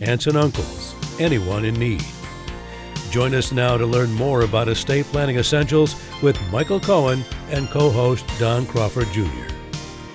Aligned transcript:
aunts 0.00 0.26
and 0.26 0.36
uncles, 0.36 0.96
anyone 1.20 1.64
in 1.64 1.74
need. 1.74 2.04
Join 3.10 3.34
us 3.34 3.52
now 3.52 3.76
to 3.76 3.84
learn 3.84 4.12
more 4.12 4.42
about 4.42 4.68
estate 4.68 5.04
planning 5.06 5.36
essentials 5.36 5.96
with 6.22 6.40
Michael 6.50 6.80
Cohen 6.80 7.22
and 7.50 7.68
co 7.68 7.90
host 7.90 8.24
Don 8.38 8.64
Crawford 8.66 9.08
Jr. 9.08 9.26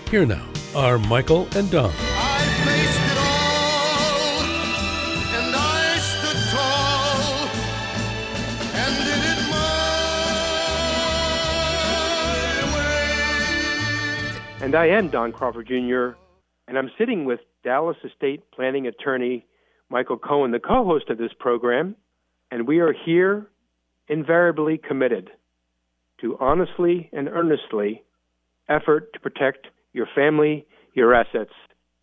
Here 0.10 0.26
now 0.26 0.48
are 0.76 0.98
Michael 0.98 1.48
and 1.56 1.70
Don. 1.70 1.92
I 1.92 1.94
faced 2.64 3.12
it 3.12 3.18
all, 3.18 4.42
and 5.36 5.56
I 5.56 5.98
stood 6.00 6.38
tall, 6.52 7.50
and 8.76 8.96
did 9.04 9.24
it 9.34 9.42
my 9.52 9.60
way. 14.60 14.66
And 14.66 14.74
I 14.74 14.88
am 14.88 15.10
Don 15.10 15.32
Crawford 15.34 15.68
Jr., 15.68 16.16
and 16.68 16.78
I'm 16.78 16.90
sitting 16.98 17.26
with 17.26 17.42
Dallas 17.64 17.98
estate 18.04 18.42
planning 18.52 18.88
attorney 18.88 19.46
Michael 19.96 20.18
Cohen, 20.18 20.52
the 20.52 20.60
co 20.60 20.84
host 20.84 21.10
of 21.10 21.18
this 21.18 21.32
program, 21.40 21.96
and 22.52 22.68
we 22.68 22.80
are 22.80 22.94
here 23.06 23.48
invariably 24.10 24.78
committed 24.78 25.30
to 26.20 26.36
honestly 26.38 27.10
and 27.14 27.30
earnestly 27.30 28.04
effort 28.68 29.14
to 29.14 29.22
protect 29.22 29.68
your 29.94 30.06
family, 30.14 30.68
your 30.96 31.16
assets, 31.16 31.54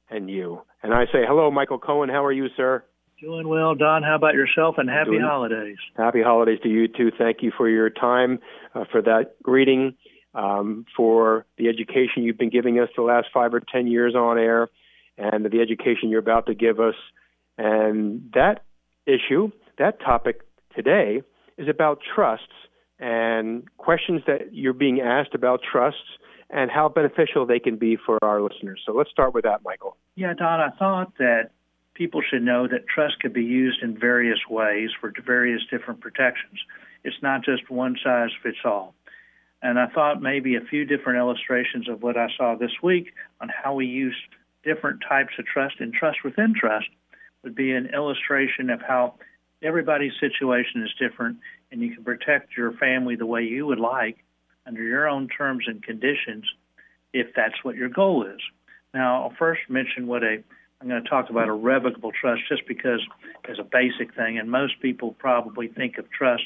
and 0.08 0.30
you. 0.30 0.62
And 0.82 0.94
I 0.94 1.04
say, 1.04 1.18
hello, 1.28 1.50
Michael 1.50 1.78
Cohen. 1.78 2.08
How 2.08 2.24
are 2.24 2.32
you, 2.32 2.46
sir? 2.56 2.82
Doing 3.20 3.46
well, 3.46 3.74
Don. 3.74 4.02
How 4.02 4.14
about 4.14 4.32
yourself? 4.32 4.76
And 4.78 4.88
happy 4.88 5.10
Doing- 5.10 5.20
holidays. 5.20 5.76
Happy 5.94 6.22
holidays 6.22 6.60
to 6.62 6.70
you 6.70 6.88
too. 6.88 7.10
Thank 7.18 7.42
you 7.42 7.52
for 7.54 7.68
your 7.68 7.90
time, 7.90 8.38
uh, 8.74 8.86
for 8.90 9.02
that 9.02 9.34
greeting, 9.42 9.96
um, 10.34 10.86
for 10.96 11.44
the 11.58 11.68
education 11.68 12.22
you've 12.22 12.38
been 12.38 12.48
giving 12.48 12.78
us 12.78 12.88
the 12.96 13.02
last 13.02 13.28
five 13.34 13.52
or 13.52 13.60
ten 13.60 13.86
years 13.86 14.14
on 14.14 14.38
air, 14.38 14.70
and 15.18 15.44
the 15.44 15.60
education 15.60 16.08
you're 16.08 16.20
about 16.20 16.46
to 16.46 16.54
give 16.54 16.80
us. 16.80 16.94
And 17.58 18.30
that 18.34 18.64
issue, 19.06 19.50
that 19.78 20.00
topic 20.00 20.40
today, 20.74 21.22
is 21.58 21.68
about 21.68 21.98
trusts 22.14 22.46
and 22.98 23.64
questions 23.78 24.22
that 24.26 24.52
you're 24.54 24.72
being 24.72 25.00
asked 25.00 25.34
about 25.34 25.60
trusts 25.62 26.00
and 26.50 26.70
how 26.70 26.88
beneficial 26.88 27.46
they 27.46 27.58
can 27.58 27.76
be 27.76 27.96
for 27.96 28.18
our 28.22 28.40
listeners. 28.40 28.80
So 28.86 28.92
let's 28.92 29.10
start 29.10 29.34
with 29.34 29.44
that, 29.44 29.62
Michael. 29.64 29.96
Yeah, 30.14 30.34
Don, 30.34 30.60
I 30.60 30.70
thought 30.78 31.16
that 31.18 31.50
people 31.94 32.22
should 32.22 32.42
know 32.42 32.68
that 32.68 32.86
trust 32.86 33.20
could 33.20 33.32
be 33.32 33.42
used 33.42 33.82
in 33.82 33.98
various 33.98 34.38
ways 34.48 34.90
for 35.00 35.12
various 35.24 35.62
different 35.70 36.00
protections. 36.00 36.60
It's 37.04 37.16
not 37.22 37.44
just 37.44 37.70
one 37.70 37.96
size 38.02 38.30
fits 38.42 38.58
all. 38.64 38.94
And 39.62 39.78
I 39.78 39.86
thought 39.86 40.20
maybe 40.20 40.56
a 40.56 40.60
few 40.60 40.84
different 40.84 41.18
illustrations 41.18 41.88
of 41.88 42.02
what 42.02 42.16
I 42.16 42.28
saw 42.36 42.56
this 42.56 42.72
week 42.82 43.12
on 43.40 43.48
how 43.48 43.74
we 43.74 43.86
use 43.86 44.16
different 44.64 45.02
types 45.08 45.34
of 45.38 45.46
trust 45.46 45.76
and 45.80 45.92
trust 45.92 46.18
within 46.24 46.54
trust 46.54 46.88
would 47.42 47.54
be 47.54 47.72
an 47.72 47.86
illustration 47.86 48.70
of 48.70 48.80
how 48.80 49.14
everybody's 49.62 50.12
situation 50.20 50.82
is 50.82 50.90
different 50.98 51.38
and 51.70 51.80
you 51.80 51.94
can 51.94 52.04
protect 52.04 52.56
your 52.56 52.72
family 52.72 53.16
the 53.16 53.26
way 53.26 53.42
you 53.42 53.66
would 53.66 53.80
like 53.80 54.18
under 54.66 54.82
your 54.82 55.08
own 55.08 55.28
terms 55.28 55.64
and 55.66 55.82
conditions 55.82 56.44
if 57.12 57.28
that's 57.34 57.62
what 57.62 57.76
your 57.76 57.88
goal 57.88 58.26
is. 58.26 58.40
Now, 58.94 59.22
I'll 59.22 59.34
first 59.38 59.62
mention 59.68 60.06
what 60.06 60.22
a 60.22 60.42
I'm 60.80 60.88
going 60.88 61.02
to 61.02 61.08
talk 61.08 61.30
about 61.30 61.48
a 61.48 61.52
revocable 61.52 62.10
trust 62.10 62.42
just 62.48 62.66
because 62.66 63.00
as 63.48 63.60
a 63.60 63.62
basic 63.62 64.16
thing, 64.16 64.36
and 64.38 64.50
most 64.50 64.80
people 64.82 65.14
probably 65.16 65.68
think 65.68 65.96
of 65.96 66.10
trust 66.10 66.42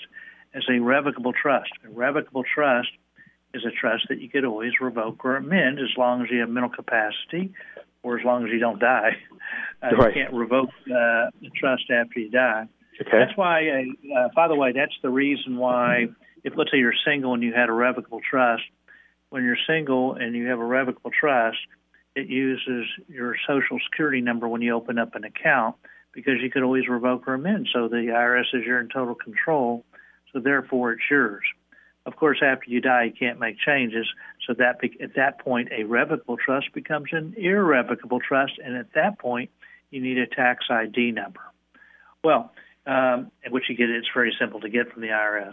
as 0.52 0.62
a 0.68 0.78
revocable 0.78 1.32
trust. 1.32 1.70
A 1.86 1.88
revocable 1.88 2.44
trust 2.44 2.90
is 3.54 3.64
a 3.64 3.70
trust 3.70 4.08
that 4.10 4.20
you 4.20 4.28
could 4.28 4.44
always 4.44 4.72
revoke 4.78 5.24
or 5.24 5.36
amend 5.36 5.78
as 5.78 5.96
long 5.96 6.22
as 6.22 6.28
you 6.30 6.40
have 6.40 6.50
mental 6.50 6.68
capacity 6.68 7.54
or 8.06 8.18
as 8.18 8.24
long 8.24 8.44
as 8.44 8.50
you 8.52 8.60
don't 8.60 8.78
die. 8.80 9.10
Uh, 9.82 9.94
Right. 9.94 10.16
You 10.16 10.22
can't 10.22 10.34
revoke 10.34 10.70
uh, 10.86 11.28
the 11.42 11.50
trust 11.54 11.84
after 11.90 12.18
you 12.18 12.30
die. 12.30 12.66
Okay. 12.98 13.10
That's 13.12 13.36
why, 13.36 13.68
uh, 13.68 14.18
uh, 14.18 14.28
by 14.34 14.48
the 14.48 14.54
way, 14.54 14.72
that's 14.72 14.96
the 15.02 15.10
reason 15.10 15.58
why, 15.58 16.06
if 16.44 16.54
let's 16.56 16.70
say 16.70 16.78
you're 16.78 16.94
single 17.06 17.34
and 17.34 17.42
you 17.42 17.52
had 17.52 17.68
a 17.68 17.72
revocable 17.72 18.20
trust, 18.28 18.62
when 19.28 19.44
you're 19.44 19.58
single 19.68 20.14
and 20.14 20.34
you 20.34 20.46
have 20.46 20.58
a 20.58 20.64
revocable 20.64 21.10
trust, 21.10 21.58
it 22.16 22.26
uses 22.26 22.86
your 23.06 23.36
social 23.46 23.78
security 23.84 24.22
number 24.22 24.48
when 24.48 24.62
you 24.62 24.74
open 24.74 24.98
up 24.98 25.14
an 25.14 25.24
account 25.24 25.76
because 26.14 26.36
you 26.42 26.50
could 26.50 26.62
always 26.62 26.88
revoke 26.88 27.28
or 27.28 27.34
amend. 27.34 27.68
So 27.72 27.86
the 27.86 27.96
IRS 27.96 28.54
is 28.54 28.64
you're 28.64 28.80
in 28.80 28.88
total 28.88 29.14
control, 29.14 29.84
so 30.32 30.40
therefore 30.40 30.92
it's 30.92 31.02
yours. 31.10 31.44
Of 32.06 32.14
course, 32.14 32.38
after 32.40 32.70
you 32.70 32.80
die, 32.80 33.04
you 33.04 33.12
can't 33.12 33.40
make 33.40 33.58
changes. 33.58 34.06
So 34.46 34.54
that 34.54 34.78
at 35.02 35.16
that 35.16 35.40
point, 35.40 35.68
a 35.76 35.82
revocable 35.82 36.36
trust 36.36 36.72
becomes 36.72 37.08
an 37.10 37.34
irrevocable 37.36 38.20
trust, 38.20 38.52
and 38.64 38.76
at 38.76 38.92
that 38.94 39.18
point, 39.18 39.50
you 39.90 40.00
need 40.00 40.18
a 40.18 40.26
tax 40.26 40.66
ID 40.70 41.10
number. 41.10 41.40
Well, 42.22 42.52
um, 42.86 43.32
which 43.50 43.64
you 43.68 43.76
get, 43.76 43.90
it's 43.90 44.06
very 44.14 44.34
simple 44.38 44.60
to 44.60 44.68
get 44.68 44.92
from 44.92 45.02
the 45.02 45.08
IRS. 45.08 45.52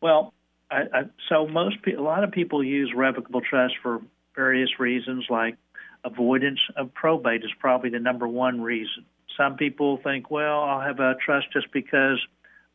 Well, 0.00 0.34
I, 0.70 0.82
I, 0.92 1.02
so 1.28 1.46
most 1.46 1.82
pe- 1.82 1.94
a 1.94 2.02
lot 2.02 2.24
of 2.24 2.32
people 2.32 2.62
use 2.62 2.92
revocable 2.94 3.40
trust 3.40 3.74
for 3.80 4.00
various 4.34 4.80
reasons, 4.80 5.26
like 5.30 5.56
avoidance 6.04 6.60
of 6.76 6.92
probate 6.94 7.44
is 7.44 7.50
probably 7.60 7.90
the 7.90 8.00
number 8.00 8.26
one 8.26 8.60
reason. 8.60 9.04
Some 9.36 9.56
people 9.56 9.98
think, 10.02 10.30
well, 10.30 10.62
I'll 10.62 10.80
have 10.80 10.98
a 10.98 11.14
trust 11.24 11.46
just 11.52 11.70
because 11.72 12.18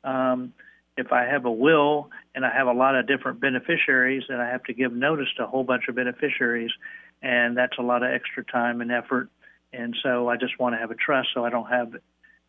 um, 0.06 0.54
if 0.98 1.12
I 1.12 1.26
have 1.26 1.46
a 1.46 1.52
will 1.52 2.10
and 2.36 2.46
I 2.46 2.54
have 2.54 2.68
a 2.68 2.74
lot 2.74 2.96
of 2.96 3.08
different 3.08 3.40
beneficiaries, 3.40 4.24
then 4.30 4.40
I 4.40 4.48
have 4.48 4.64
to 4.66 4.74
give 4.74 4.94
notice 4.94 5.28
to 5.38 5.44
a 5.44 5.48
whole 5.48 5.64
bunch 5.64 5.88
of 5.90 5.96
beneficiaries, 5.96 6.72
and 7.22 7.58
that's 7.58 7.78
a 7.80 7.82
lot 7.82 8.04
of 8.04 8.12
extra 8.12 8.44
time 8.44 8.82
and 8.82 8.92
effort. 8.92 9.30
And 9.72 9.96
so 10.04 10.30
I 10.30 10.38
just 10.38 10.60
want 10.60 10.76
to 10.76 10.80
have 10.80 10.92
a 10.92 10.96
trust 10.96 11.30
so 11.34 11.46
I 11.46 11.50
don't 11.50 11.70
have 11.70 11.96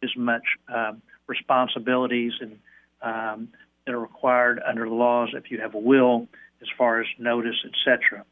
as 0.02 0.10
much 0.16 0.44
um, 0.72 1.00
responsibilities 1.26 2.32
and 2.40 2.58
um, 3.00 3.48
that 3.86 3.94
are 3.94 4.00
required 4.00 4.60
under 4.66 4.88
the 4.88 4.94
laws 4.94 5.30
if 5.34 5.50
you 5.50 5.60
have 5.60 5.74
a 5.74 5.78
will, 5.78 6.26
as 6.62 6.68
far 6.76 7.00
as 7.00 7.06
notice, 7.18 7.56
etc. 7.64 8.24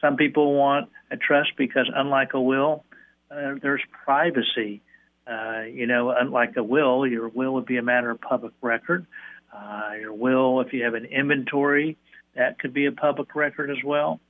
Some 0.00 0.16
people 0.16 0.54
want 0.54 0.90
a 1.10 1.16
trust 1.16 1.52
because, 1.56 1.90
unlike 1.94 2.34
a 2.34 2.40
will, 2.40 2.84
uh, 3.30 3.54
there's 3.62 3.82
privacy. 4.04 4.82
Uh, 5.26 5.62
you 5.62 5.86
know, 5.86 6.10
unlike 6.10 6.54
a 6.56 6.62
will, 6.62 7.06
your 7.06 7.28
will 7.28 7.54
would 7.54 7.64
be 7.64 7.78
a 7.78 7.82
matter 7.82 8.10
of 8.10 8.20
public 8.20 8.52
record. 8.60 9.06
Uh, 9.54 9.92
your 10.00 10.12
will, 10.12 10.60
if 10.60 10.72
you 10.72 10.84
have 10.84 10.94
an 10.94 11.04
inventory, 11.04 11.96
that 12.34 12.58
could 12.58 12.74
be 12.74 12.86
a 12.86 12.92
public 12.92 13.34
record 13.34 13.70
as 13.70 13.82
well. 13.84 14.20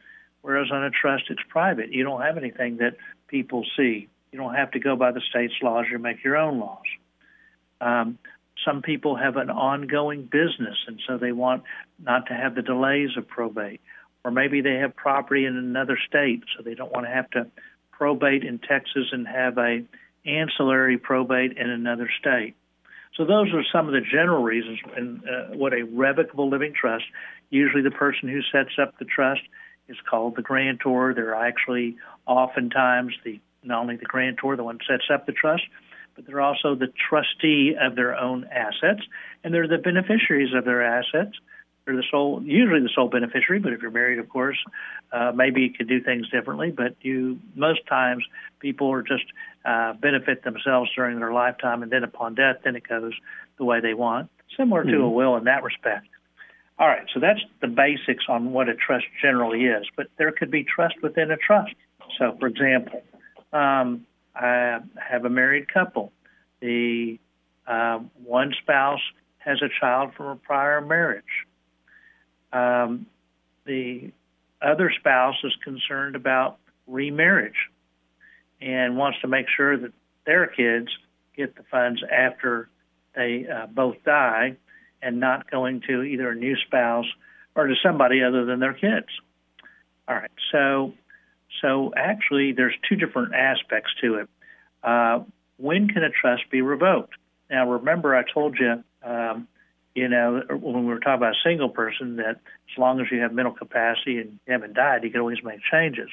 Whereas 0.42 0.70
on 0.70 0.84
a 0.84 0.90
trust, 0.90 1.24
it's 1.30 1.40
private. 1.48 1.90
You 1.90 2.04
don't 2.04 2.20
have 2.20 2.36
anything 2.36 2.76
that 2.78 2.96
people 3.28 3.64
see. 3.76 4.08
You 4.30 4.38
don't 4.38 4.54
have 4.54 4.72
to 4.72 4.78
go 4.78 4.96
by 4.96 5.12
the 5.12 5.22
state's 5.30 5.54
laws. 5.62 5.86
You 5.90 5.98
make 5.98 6.22
your 6.22 6.36
own 6.36 6.58
laws. 6.58 6.84
Um, 7.80 8.18
some 8.64 8.82
people 8.82 9.16
have 9.16 9.36
an 9.36 9.50
ongoing 9.50 10.22
business, 10.22 10.76
and 10.86 11.00
so 11.06 11.16
they 11.16 11.32
want 11.32 11.62
not 12.02 12.26
to 12.26 12.34
have 12.34 12.54
the 12.54 12.62
delays 12.62 13.10
of 13.16 13.26
probate. 13.26 13.80
Or 14.24 14.30
maybe 14.30 14.60
they 14.60 14.74
have 14.74 14.94
property 14.94 15.44
in 15.44 15.56
another 15.56 15.98
state, 16.06 16.44
so 16.56 16.62
they 16.62 16.74
don't 16.74 16.92
want 16.92 17.06
to 17.06 17.12
have 17.12 17.30
to 17.30 17.46
probate 17.90 18.44
in 18.44 18.58
Texas 18.58 19.06
and 19.12 19.26
have 19.26 19.58
a 19.58 19.84
ancillary 20.26 20.98
probate 20.98 21.56
in 21.56 21.68
another 21.70 22.10
state. 22.18 22.54
So 23.16 23.24
those 23.24 23.52
are 23.54 23.62
some 23.72 23.86
of 23.86 23.92
the 23.92 24.00
general 24.00 24.42
reasons 24.42 24.78
and 24.96 25.20
uh, 25.20 25.54
what 25.56 25.72
a 25.72 25.82
revocable 25.82 26.48
living 26.48 26.72
trust. 26.78 27.04
Usually, 27.50 27.82
the 27.82 27.90
person 27.90 28.28
who 28.28 28.40
sets 28.50 28.76
up 28.80 28.98
the 28.98 29.04
trust 29.04 29.42
is 29.88 29.96
called 30.08 30.36
the 30.36 30.42
grantor. 30.42 31.14
They're 31.14 31.34
actually 31.34 31.96
oftentimes 32.26 33.14
the 33.24 33.40
not 33.62 33.80
only 33.80 33.96
the 33.96 34.04
grantor, 34.04 34.56
the 34.56 34.64
one 34.64 34.78
who 34.78 34.94
sets 34.94 35.08
up 35.12 35.26
the 35.26 35.32
trust, 35.32 35.62
but 36.14 36.26
they're 36.26 36.40
also 36.40 36.74
the 36.74 36.92
trustee 37.08 37.74
of 37.80 37.96
their 37.96 38.16
own 38.16 38.46
assets, 38.52 39.00
and 39.42 39.54
they're 39.54 39.68
the 39.68 39.78
beneficiaries 39.78 40.54
of 40.54 40.64
their 40.64 40.82
assets. 40.82 41.36
They're 41.86 41.96
the 41.96 42.04
sole, 42.10 42.42
usually 42.42 42.80
the 42.80 42.88
sole 42.94 43.08
beneficiary. 43.08 43.60
But 43.60 43.74
if 43.74 43.82
you're 43.82 43.90
married, 43.90 44.18
of 44.18 44.28
course, 44.28 44.56
uh, 45.12 45.32
maybe 45.34 45.60
you 45.62 45.70
could 45.70 45.88
do 45.88 46.00
things 46.00 46.28
differently. 46.30 46.70
But 46.70 46.96
you, 47.02 47.38
most 47.54 47.86
times, 47.86 48.24
people 48.60 48.90
are 48.90 49.02
just 49.02 49.24
uh, 49.64 49.92
benefit 49.94 50.44
themselves 50.44 50.90
during 50.94 51.18
their 51.18 51.32
lifetime, 51.32 51.82
and 51.82 51.92
then 51.92 52.02
upon 52.02 52.34
death, 52.34 52.56
then 52.64 52.74
it 52.76 52.88
goes 52.88 53.12
the 53.58 53.64
way 53.64 53.80
they 53.80 53.94
want, 53.94 54.30
similar 54.56 54.82
to 54.84 54.96
a 55.02 55.08
will 55.10 55.36
in 55.36 55.44
that 55.44 55.62
respect. 55.62 56.06
All 56.78 56.88
right, 56.88 57.06
so 57.12 57.20
that's 57.20 57.40
the 57.60 57.68
basics 57.68 58.24
on 58.28 58.52
what 58.52 58.68
a 58.68 58.74
trust 58.74 59.04
generally 59.22 59.66
is. 59.66 59.86
But 59.96 60.08
there 60.18 60.32
could 60.32 60.50
be 60.50 60.64
trust 60.64 60.96
within 61.02 61.30
a 61.30 61.36
trust. 61.36 61.74
So, 62.18 62.36
for 62.40 62.46
example, 62.46 63.02
um, 63.52 64.06
I 64.34 64.80
have 64.96 65.24
a 65.24 65.30
married 65.30 65.72
couple. 65.72 66.12
the 66.60 67.18
um, 67.66 68.10
one 68.24 68.52
spouse 68.60 69.00
has 69.38 69.62
a 69.62 69.68
child 69.80 70.12
from 70.16 70.26
a 70.26 70.36
prior 70.36 70.80
marriage. 70.80 71.24
Um, 72.54 73.06
the 73.66 74.12
other 74.62 74.90
spouse 74.98 75.36
is 75.44 75.52
concerned 75.62 76.16
about 76.16 76.58
remarriage 76.86 77.68
and 78.60 78.96
wants 78.96 79.20
to 79.20 79.28
make 79.28 79.46
sure 79.54 79.76
that 79.76 79.92
their 80.24 80.46
kids 80.46 80.88
get 81.36 81.56
the 81.56 81.64
funds 81.70 82.02
after 82.10 82.68
they 83.14 83.46
uh, 83.46 83.66
both 83.66 83.96
die 84.04 84.56
and 85.02 85.20
not 85.20 85.50
going 85.50 85.82
to 85.88 86.02
either 86.02 86.30
a 86.30 86.34
new 86.34 86.56
spouse 86.66 87.06
or 87.54 87.66
to 87.66 87.74
somebody 87.82 88.22
other 88.22 88.44
than 88.44 88.60
their 88.60 88.72
kids. 88.72 89.08
All 90.08 90.14
right, 90.14 90.30
so 90.52 90.94
so 91.60 91.92
actually, 91.96 92.52
there's 92.52 92.74
two 92.88 92.96
different 92.96 93.34
aspects 93.34 93.90
to 94.02 94.16
it. 94.16 94.28
Uh, 94.82 95.20
when 95.56 95.88
can 95.88 96.02
a 96.02 96.10
trust 96.10 96.50
be 96.50 96.62
revoked? 96.62 97.14
Now, 97.48 97.70
remember, 97.70 98.14
I 98.14 98.22
told 98.22 98.58
you, 98.58 98.82
um, 99.02 99.48
you 99.94 100.08
know, 100.08 100.42
when 100.50 100.84
we 100.84 100.92
were 100.92 100.98
talking 100.98 101.14
about 101.14 101.34
a 101.34 101.48
single 101.48 101.68
person, 101.68 102.16
that 102.16 102.40
as 102.72 102.78
long 102.78 103.00
as 103.00 103.06
you 103.10 103.20
have 103.20 103.32
mental 103.32 103.54
capacity 103.54 104.18
and 104.18 104.38
you 104.46 104.52
haven't 104.52 104.74
died, 104.74 105.04
you 105.04 105.10
can 105.10 105.20
always 105.20 105.42
make 105.44 105.60
changes. 105.70 106.08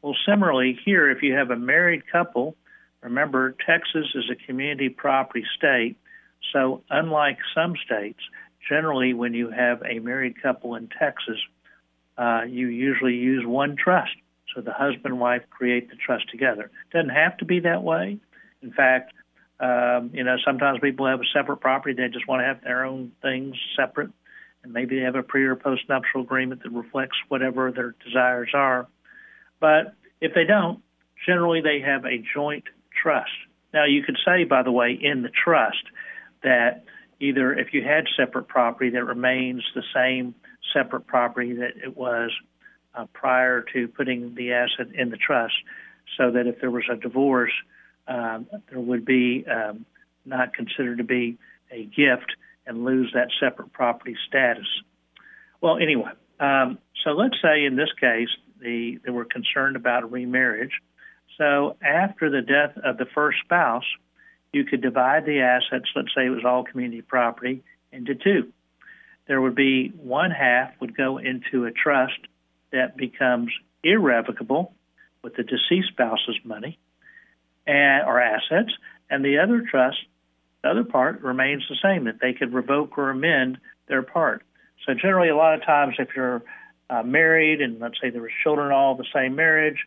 Well, 0.00 0.16
similarly, 0.26 0.78
here, 0.84 1.10
if 1.10 1.22
you 1.22 1.34
have 1.34 1.50
a 1.50 1.56
married 1.56 2.02
couple, 2.10 2.56
remember, 3.02 3.54
Texas 3.66 4.06
is 4.14 4.24
a 4.30 4.46
community 4.46 4.88
property 4.88 5.44
state. 5.56 5.96
So, 6.52 6.82
unlike 6.90 7.38
some 7.54 7.74
states, 7.84 8.18
generally, 8.68 9.14
when 9.14 9.34
you 9.34 9.50
have 9.50 9.82
a 9.82 9.98
married 10.00 10.42
couple 10.42 10.74
in 10.74 10.88
Texas, 10.88 11.38
uh, 12.18 12.42
you 12.48 12.68
usually 12.68 13.14
use 13.14 13.44
one 13.46 13.76
trust. 13.76 14.12
So 14.54 14.60
the 14.60 14.72
husband 14.72 15.06
and 15.06 15.20
wife 15.20 15.42
create 15.50 15.88
the 15.88 15.96
trust 15.96 16.28
together. 16.30 16.64
It 16.64 16.96
doesn't 16.96 17.10
have 17.10 17.36
to 17.38 17.44
be 17.44 17.60
that 17.60 17.82
way. 17.82 18.18
In 18.62 18.72
fact, 18.72 19.12
um, 19.60 20.10
you 20.12 20.24
know, 20.24 20.36
sometimes 20.44 20.80
people 20.80 21.06
have 21.06 21.20
a 21.20 21.30
separate 21.32 21.58
property. 21.58 21.94
They 21.94 22.08
just 22.08 22.26
want 22.26 22.40
to 22.40 22.46
have 22.46 22.62
their 22.62 22.84
own 22.84 23.12
things 23.22 23.54
separate, 23.76 24.10
and 24.62 24.72
maybe 24.72 24.98
they 24.98 25.04
have 25.04 25.14
a 25.14 25.22
pre 25.22 25.44
or 25.44 25.56
post 25.56 25.82
nuptial 25.88 26.22
agreement 26.22 26.62
that 26.62 26.72
reflects 26.72 27.16
whatever 27.28 27.70
their 27.70 27.94
desires 28.04 28.50
are. 28.54 28.88
But 29.60 29.94
if 30.20 30.34
they 30.34 30.44
don't, 30.44 30.82
generally 31.26 31.60
they 31.60 31.80
have 31.80 32.04
a 32.04 32.22
joint 32.34 32.64
trust. 33.00 33.30
Now, 33.72 33.84
you 33.84 34.02
could 34.02 34.18
say, 34.24 34.44
by 34.44 34.62
the 34.62 34.72
way, 34.72 34.98
in 35.00 35.22
the 35.22 35.30
trust 35.30 35.84
that 36.42 36.84
either 37.20 37.52
if 37.52 37.72
you 37.72 37.82
had 37.82 38.04
separate 38.16 38.48
property 38.48 38.90
that 38.90 39.04
remains 39.04 39.62
the 39.74 39.82
same 39.94 40.34
separate 40.74 41.06
property 41.06 41.54
that 41.54 41.76
it 41.82 41.96
was 41.96 42.30
uh, 42.94 43.06
prior 43.12 43.64
to 43.72 43.88
putting 43.88 44.34
the 44.34 44.52
asset 44.52 44.88
in 44.94 45.10
the 45.10 45.16
trust, 45.16 45.54
so 46.18 46.30
that 46.32 46.46
if 46.46 46.60
there 46.60 46.70
was 46.70 46.84
a 46.90 46.96
divorce, 46.96 47.52
um, 48.06 48.46
there 48.70 48.80
would 48.80 49.04
be 49.04 49.44
um, 49.46 49.84
not 50.24 50.54
considered 50.54 50.98
to 50.98 51.04
be 51.04 51.38
a 51.70 51.84
gift 51.84 52.32
and 52.66 52.84
lose 52.84 53.10
that 53.14 53.28
separate 53.40 53.72
property 53.72 54.16
status. 54.28 54.66
Well, 55.60 55.78
anyway, 55.78 56.10
um, 56.40 56.78
so 57.04 57.10
let's 57.10 57.36
say 57.42 57.64
in 57.64 57.76
this 57.76 57.90
case 58.00 58.28
the, 58.60 58.98
they 59.04 59.10
were 59.10 59.24
concerned 59.24 59.76
about 59.76 60.02
a 60.02 60.06
remarriage. 60.06 60.72
So 61.38 61.76
after 61.82 62.30
the 62.30 62.42
death 62.42 62.76
of 62.84 62.98
the 62.98 63.06
first 63.14 63.38
spouse, 63.44 63.84
you 64.52 64.64
could 64.64 64.82
divide 64.82 65.24
the 65.24 65.40
assets, 65.40 65.88
let's 65.96 66.14
say 66.14 66.26
it 66.26 66.30
was 66.30 66.44
all 66.44 66.64
community 66.64 67.02
property, 67.02 67.62
into 67.90 68.14
two. 68.14 68.52
There 69.26 69.40
would 69.40 69.54
be 69.54 69.88
one 69.96 70.30
half 70.30 70.72
would 70.80 70.96
go 70.96 71.18
into 71.18 71.64
a 71.64 71.70
trust 71.70 72.18
that 72.70 72.96
becomes 72.96 73.50
irrevocable 73.82 74.74
with 75.22 75.36
the 75.36 75.42
deceased 75.42 75.88
spouse's 75.88 76.38
money 76.44 76.78
and 77.66 78.06
or 78.06 78.20
assets, 78.20 78.72
and 79.10 79.24
the 79.24 79.38
other 79.38 79.62
trust, 79.70 79.98
the 80.62 80.70
other 80.70 80.84
part 80.84 81.22
remains 81.22 81.62
the 81.68 81.76
same 81.82 82.04
that 82.04 82.20
they 82.20 82.32
could 82.32 82.52
revoke 82.52 82.96
or 82.98 83.10
amend 83.10 83.58
their 83.88 84.02
part. 84.02 84.42
So 84.86 84.94
generally, 84.94 85.28
a 85.28 85.36
lot 85.36 85.54
of 85.54 85.64
times, 85.64 85.94
if 85.98 86.08
you're 86.16 86.42
uh, 86.90 87.02
married 87.02 87.60
and 87.60 87.80
let's 87.80 88.00
say 88.00 88.10
there 88.10 88.22
was 88.22 88.30
children 88.42 88.72
all 88.72 88.96
the 88.96 89.06
same 89.14 89.34
marriage, 89.34 89.78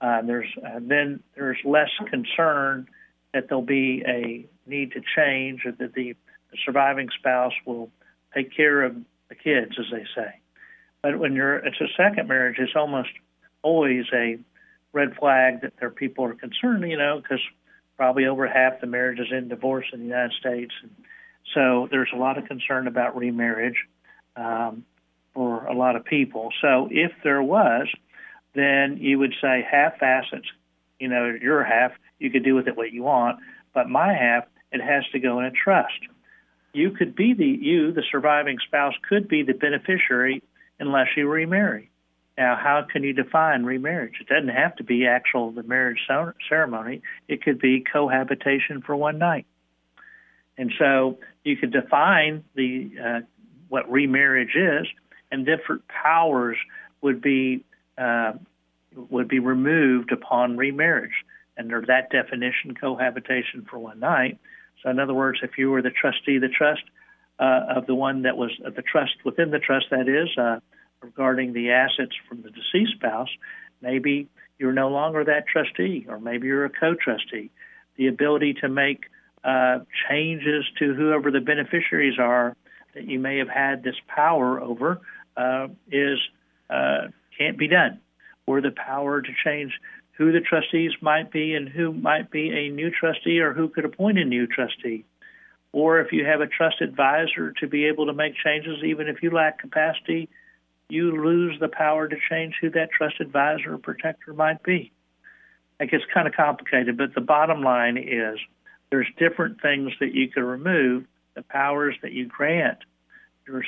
uh, 0.00 0.22
there's 0.22 0.48
uh, 0.64 0.80
then 0.80 1.20
there's 1.34 1.58
less 1.64 1.90
concern 2.08 2.88
that 3.32 3.48
there'll 3.48 3.62
be 3.62 4.02
a 4.06 4.46
need 4.68 4.92
to 4.92 5.00
change 5.16 5.60
or 5.64 5.72
that 5.72 5.94
the, 5.94 6.14
the 6.50 6.58
surviving 6.64 7.08
spouse 7.18 7.52
will 7.66 7.90
take 8.34 8.54
care 8.54 8.82
of 8.82 8.96
the 9.28 9.34
kids, 9.34 9.72
as 9.78 9.86
they 9.92 10.04
say. 10.14 10.40
But 11.02 11.18
when 11.18 11.34
you're 11.34 11.56
it's 11.56 11.80
a 11.80 11.88
second 11.96 12.28
marriage, 12.28 12.56
it's 12.58 12.76
almost 12.76 13.10
always 13.62 14.06
a 14.12 14.38
red 14.92 15.14
flag 15.16 15.62
that 15.62 15.74
there 15.78 15.90
people 15.90 16.24
are 16.24 16.34
concerned, 16.34 16.88
you 16.90 16.96
know, 16.96 17.20
because 17.22 17.40
probably 17.96 18.26
over 18.26 18.46
half 18.48 18.80
the 18.80 18.86
marriages 18.86 19.26
in 19.30 19.48
divorce 19.48 19.86
in 19.92 20.00
the 20.00 20.06
United 20.06 20.32
States. 20.40 20.72
And 20.82 20.90
so 21.54 21.88
there's 21.90 22.08
a 22.14 22.16
lot 22.16 22.38
of 22.38 22.46
concern 22.46 22.86
about 22.86 23.16
remarriage 23.16 23.76
um, 24.36 24.84
for 25.34 25.66
a 25.66 25.74
lot 25.74 25.96
of 25.96 26.04
people. 26.04 26.50
So 26.60 26.88
if 26.90 27.12
there 27.22 27.42
was, 27.42 27.88
then 28.54 28.98
you 29.00 29.18
would 29.18 29.34
say 29.40 29.66
half 29.70 30.02
assets, 30.02 30.46
you 30.98 31.08
know, 31.08 31.36
your 31.40 31.62
half, 31.62 31.92
you 32.18 32.30
could 32.30 32.44
do 32.44 32.54
with 32.54 32.68
it 32.68 32.76
what 32.76 32.92
you 32.92 33.02
want, 33.02 33.38
but 33.74 33.88
my 33.88 34.12
half, 34.12 34.44
it 34.72 34.80
has 34.80 35.04
to 35.12 35.18
go 35.18 35.38
in 35.38 35.46
a 35.46 35.50
trust. 35.50 36.00
You 36.72 36.90
could 36.92 37.14
be 37.14 37.34
the, 37.34 37.46
you, 37.46 37.92
the 37.92 38.02
surviving 38.10 38.58
spouse, 38.66 38.94
could 39.08 39.28
be 39.28 39.42
the 39.42 39.54
beneficiary 39.54 40.42
unless 40.78 41.08
you 41.16 41.28
remarry. 41.28 41.89
Now, 42.40 42.56
how 42.56 42.86
can 42.90 43.02
you 43.02 43.12
define 43.12 43.66
remarriage? 43.66 44.14
It 44.18 44.26
doesn't 44.26 44.48
have 44.48 44.74
to 44.76 44.82
be 44.82 45.06
actual 45.06 45.50
the 45.50 45.62
marriage 45.62 45.98
ceremony. 46.48 47.02
It 47.28 47.42
could 47.42 47.58
be 47.58 47.84
cohabitation 47.92 48.80
for 48.80 48.96
one 48.96 49.18
night. 49.18 49.44
And 50.56 50.72
so 50.78 51.18
you 51.44 51.58
could 51.58 51.70
define 51.70 52.42
the 52.54 52.92
uh, 52.98 53.20
what 53.68 53.92
remarriage 53.92 54.56
is, 54.56 54.86
and 55.30 55.44
different 55.44 55.82
powers 55.88 56.56
would 57.02 57.20
be 57.20 57.62
uh, 57.98 58.32
would 58.96 59.28
be 59.28 59.38
removed 59.38 60.10
upon 60.10 60.56
remarriage. 60.56 61.26
Under 61.58 61.84
that 61.88 62.08
definition, 62.08 62.74
cohabitation 62.74 63.66
for 63.68 63.78
one 63.78 64.00
night. 64.00 64.38
So, 64.82 64.88
in 64.88 64.98
other 64.98 65.12
words, 65.12 65.40
if 65.42 65.58
you 65.58 65.70
were 65.70 65.82
the 65.82 65.90
trustee, 65.90 66.38
the 66.38 66.48
trust 66.48 66.84
uh, 67.38 67.76
of 67.76 67.86
the 67.86 67.94
one 67.94 68.22
that 68.22 68.38
was 68.38 68.52
the 68.64 68.80
trust 68.80 69.16
within 69.26 69.50
the 69.50 69.58
trust, 69.58 69.88
that 69.90 70.08
is, 70.08 70.30
uh, 70.38 70.60
regarding 71.02 71.52
the 71.52 71.70
assets 71.70 72.12
from 72.28 72.42
the 72.42 72.50
deceased 72.50 72.92
spouse, 72.96 73.28
maybe 73.80 74.28
you're 74.58 74.72
no 74.72 74.88
longer 74.88 75.24
that 75.24 75.46
trustee, 75.46 76.06
or 76.08 76.18
maybe 76.18 76.46
you're 76.46 76.64
a 76.64 76.70
co 76.70 76.94
trustee. 76.94 77.50
The 77.96 78.08
ability 78.08 78.54
to 78.60 78.68
make 78.68 79.04
uh, 79.44 79.80
changes 80.08 80.64
to 80.78 80.94
whoever 80.94 81.30
the 81.30 81.40
beneficiaries 81.40 82.18
are 82.18 82.56
that 82.94 83.04
you 83.04 83.18
may 83.18 83.38
have 83.38 83.48
had 83.48 83.82
this 83.82 83.94
power 84.06 84.60
over 84.60 85.00
uh, 85.36 85.68
is 85.90 86.18
uh, 86.68 87.08
can't 87.38 87.58
be 87.58 87.68
done, 87.68 88.00
or 88.46 88.60
the 88.60 88.70
power 88.72 89.22
to 89.22 89.28
change 89.44 89.72
who 90.12 90.32
the 90.32 90.40
trustees 90.40 90.92
might 91.00 91.32
be 91.32 91.54
and 91.54 91.68
who 91.68 91.92
might 91.92 92.30
be 92.30 92.50
a 92.50 92.68
new 92.68 92.90
trustee 92.90 93.40
or 93.40 93.54
who 93.54 93.68
could 93.68 93.86
appoint 93.86 94.18
a 94.18 94.24
new 94.24 94.46
trustee 94.46 95.04
or 95.72 96.00
if 96.00 96.12
you 96.12 96.24
have 96.24 96.40
a 96.40 96.46
trust 96.46 96.80
advisor 96.80 97.52
to 97.60 97.66
be 97.66 97.86
able 97.86 98.06
to 98.06 98.12
make 98.12 98.34
changes, 98.44 98.82
even 98.84 99.08
if 99.08 99.22
you 99.22 99.30
lack 99.30 99.60
capacity, 99.60 100.28
you 100.90 101.22
lose 101.22 101.58
the 101.60 101.68
power 101.68 102.08
to 102.08 102.16
change 102.28 102.54
who 102.60 102.70
that 102.70 102.90
trust 102.90 103.20
advisor 103.20 103.74
or 103.74 103.78
protector 103.78 104.32
might 104.32 104.62
be. 104.62 104.92
It 105.78 105.90
gets 105.90 106.04
kind 106.12 106.28
of 106.28 106.34
complicated, 106.34 106.96
but 106.96 107.14
the 107.14 107.20
bottom 107.20 107.62
line 107.62 107.96
is 107.96 108.38
there's 108.90 109.08
different 109.18 109.60
things 109.62 109.92
that 110.00 110.14
you 110.14 110.28
can 110.28 110.44
remove. 110.44 111.04
The 111.34 111.42
powers 111.42 111.96
that 112.02 112.12
you 112.12 112.26
grant 112.26 112.78
your 113.46 113.62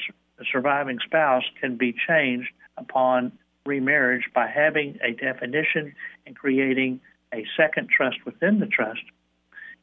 surviving 0.51 0.99
spouse 1.05 1.45
can 1.61 1.77
be 1.77 1.95
changed 2.07 2.51
upon 2.77 3.33
remarriage 3.65 4.25
by 4.35 4.49
having 4.49 4.99
a 5.03 5.13
definition 5.13 5.95
and 6.27 6.37
creating 6.37 7.01
a 7.33 7.47
second 7.57 7.89
trust 7.89 8.19
within 8.27 8.59
the 8.59 8.67
trust 8.67 9.03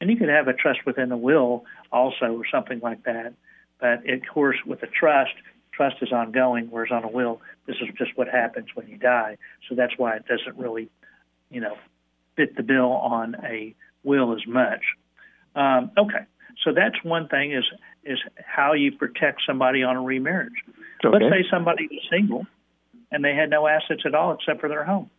and 0.01 0.09
you 0.09 0.17
could 0.17 0.29
have 0.29 0.47
a 0.47 0.53
trust 0.53 0.79
within 0.85 1.11
a 1.11 1.17
will 1.17 1.65
also, 1.91 2.33
or 2.33 2.43
something 2.51 2.79
like 2.81 3.03
that. 3.03 3.33
But 3.79 4.09
of 4.09 4.21
course, 4.33 4.57
with 4.65 4.83
a 4.83 4.87
trust, 4.87 5.33
trust 5.79 5.95
is 6.01 6.11
ongoing, 6.11 6.67
whereas 6.69 6.91
on 6.91 7.05
a 7.05 7.07
will, 7.07 7.41
this 7.65 7.77
is 7.81 7.87
just 7.97 8.11
what 8.17 8.27
happens 8.27 8.67
when 8.73 8.87
you 8.89 8.97
die. 8.97 9.37
So 9.69 9.75
that's 9.75 9.93
why 9.97 10.17
it 10.17 10.25
doesn't 10.27 10.57
really, 10.61 10.89
you 11.49 11.61
know, 11.61 11.77
fit 12.35 12.57
the 12.57 12.63
bill 12.63 12.91
on 12.91 13.35
a 13.45 13.73
will 14.03 14.33
as 14.33 14.45
much. 14.45 14.81
Um, 15.55 15.91
okay, 15.97 16.25
so 16.65 16.73
that's 16.73 17.01
one 17.03 17.29
thing 17.29 17.53
is 17.53 17.63
is 18.03 18.17
how 18.45 18.73
you 18.73 18.91
protect 18.91 19.41
somebody 19.47 19.83
on 19.83 19.95
a 19.95 20.01
remarriage. 20.01 20.53
Okay. 21.03 21.13
Let's 21.13 21.33
say 21.33 21.45
somebody 21.49 21.87
was 21.89 22.01
single 22.09 22.45
and 23.11 23.23
they 23.23 23.35
had 23.35 23.49
no 23.49 23.67
assets 23.67 24.01
at 24.05 24.15
all 24.15 24.33
except 24.33 24.59
for 24.59 24.69
their 24.69 24.83
home. 24.83 25.09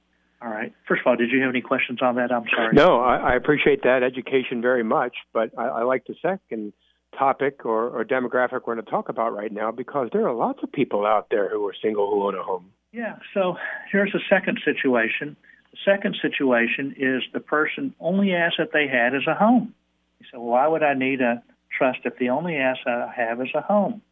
All 0.42 0.48
right. 0.48 0.72
First 0.88 1.00
of 1.00 1.06
all, 1.06 1.16
did 1.16 1.30
you 1.30 1.40
have 1.42 1.50
any 1.50 1.60
questions 1.60 2.00
on 2.00 2.16
that? 2.16 2.32
I'm 2.32 2.44
sorry. 2.54 2.74
No, 2.74 2.98
I, 3.00 3.16
I 3.16 3.34
appreciate 3.34 3.82
that 3.82 4.02
education 4.02 4.62
very 4.62 4.82
much, 4.82 5.14
but 5.32 5.50
I, 5.58 5.66
I 5.66 5.82
like 5.82 6.06
the 6.06 6.14
second 6.22 6.72
topic 7.16 7.64
or, 7.64 7.88
or 7.88 8.04
demographic 8.04 8.62
we're 8.66 8.74
going 8.74 8.84
to 8.84 8.90
talk 8.90 9.08
about 9.08 9.34
right 9.34 9.52
now 9.52 9.70
because 9.70 10.08
there 10.12 10.26
are 10.26 10.34
lots 10.34 10.60
of 10.62 10.70
people 10.72 11.06
out 11.06 11.28
there 11.30 11.48
who 11.48 11.66
are 11.66 11.74
single 11.82 12.10
who 12.10 12.22
own 12.24 12.34
a 12.34 12.42
home. 12.42 12.70
Yeah. 12.92 13.18
So 13.34 13.56
here's 13.90 14.14
a 14.14 14.20
second 14.28 14.60
situation. 14.64 15.36
The 15.72 15.78
second 15.84 16.16
situation 16.20 16.94
is 16.98 17.22
the 17.32 17.40
person 17.40 17.94
only 18.00 18.32
asset 18.32 18.70
they 18.72 18.88
had 18.88 19.14
is 19.14 19.26
a 19.26 19.34
home. 19.34 19.74
You 20.18 20.26
say, 20.26 20.38
well, 20.38 20.46
why 20.46 20.66
would 20.66 20.82
I 20.82 20.94
need 20.94 21.20
a 21.20 21.42
trust 21.76 22.00
if 22.04 22.18
the 22.18 22.30
only 22.30 22.56
asset 22.56 22.86
I 22.86 23.12
have 23.14 23.40
is 23.40 23.48
a 23.54 23.60
home? 23.60 24.02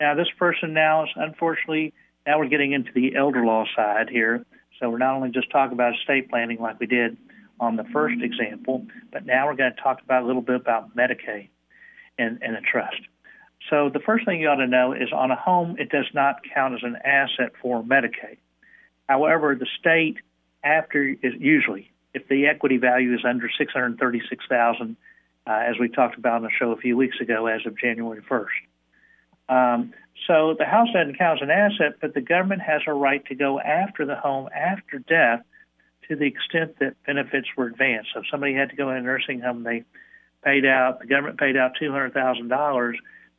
Now, 0.00 0.14
this 0.14 0.28
person 0.38 0.72
now 0.74 1.04
is 1.04 1.10
unfortunately, 1.16 1.92
now 2.26 2.38
we're 2.38 2.48
getting 2.48 2.72
into 2.72 2.90
the 2.92 3.16
elder 3.16 3.44
law 3.44 3.64
side 3.74 4.08
here. 4.10 4.44
So 4.78 4.90
we're 4.90 4.98
not 4.98 5.14
only 5.14 5.30
just 5.30 5.50
talking 5.50 5.72
about 5.72 5.94
estate 5.94 6.30
planning 6.30 6.58
like 6.60 6.78
we 6.78 6.86
did 6.86 7.16
on 7.60 7.76
the 7.76 7.84
first 7.92 8.22
example, 8.22 8.86
but 9.12 9.26
now 9.26 9.46
we're 9.46 9.56
going 9.56 9.72
to 9.74 9.80
talk 9.80 10.00
about 10.02 10.22
a 10.22 10.26
little 10.26 10.42
bit 10.42 10.56
about 10.56 10.96
Medicaid 10.96 11.48
and, 12.18 12.38
and 12.42 12.56
a 12.56 12.60
trust. 12.60 13.00
So 13.70 13.90
the 13.92 14.00
first 14.00 14.24
thing 14.24 14.40
you 14.40 14.48
ought 14.48 14.56
to 14.56 14.66
know 14.66 14.92
is 14.92 15.12
on 15.12 15.30
a 15.30 15.36
home, 15.36 15.76
it 15.78 15.90
does 15.90 16.06
not 16.14 16.36
count 16.54 16.74
as 16.74 16.80
an 16.82 16.96
asset 17.04 17.52
for 17.60 17.82
Medicaid. 17.82 18.38
However, 19.08 19.54
the 19.54 19.66
state, 19.78 20.18
after 20.62 21.02
is 21.04 21.34
usually, 21.38 21.90
if 22.14 22.28
the 22.28 22.46
equity 22.46 22.78
value 22.78 23.14
is 23.14 23.20
under 23.26 23.48
636,000, 23.56 24.96
uh, 25.46 25.50
as 25.50 25.78
we 25.78 25.88
talked 25.88 26.18
about 26.18 26.34
on 26.34 26.42
the 26.42 26.50
show 26.58 26.72
a 26.72 26.76
few 26.76 26.96
weeks 26.96 27.20
ago, 27.20 27.46
as 27.46 27.64
of 27.66 27.78
January 27.78 28.22
1st. 28.22 28.46
Um, 29.48 29.94
so 30.26 30.54
the 30.58 30.66
house 30.66 30.88
doesn't 30.92 31.16
count 31.18 31.40
as 31.40 31.42
an 31.42 31.50
asset, 31.50 31.98
but 32.00 32.12
the 32.12 32.20
government 32.20 32.62
has 32.62 32.82
a 32.86 32.92
right 32.92 33.24
to 33.26 33.34
go 33.34 33.58
after 33.60 34.04
the 34.04 34.16
home 34.16 34.48
after 34.54 34.98
death 34.98 35.42
to 36.08 36.16
the 36.16 36.26
extent 36.26 36.78
that 36.80 36.96
benefits 37.06 37.48
were 37.56 37.66
advanced. 37.66 38.10
So 38.12 38.20
if 38.20 38.26
somebody 38.30 38.54
had 38.54 38.70
to 38.70 38.76
go 38.76 38.90
in 38.90 38.96
a 38.96 39.02
nursing 39.02 39.40
home, 39.40 39.62
they 39.62 39.84
paid 40.44 40.64
out, 40.64 41.00
the 41.00 41.06
government 41.06 41.38
paid 41.38 41.56
out 41.56 41.72
$200,000, 41.80 42.94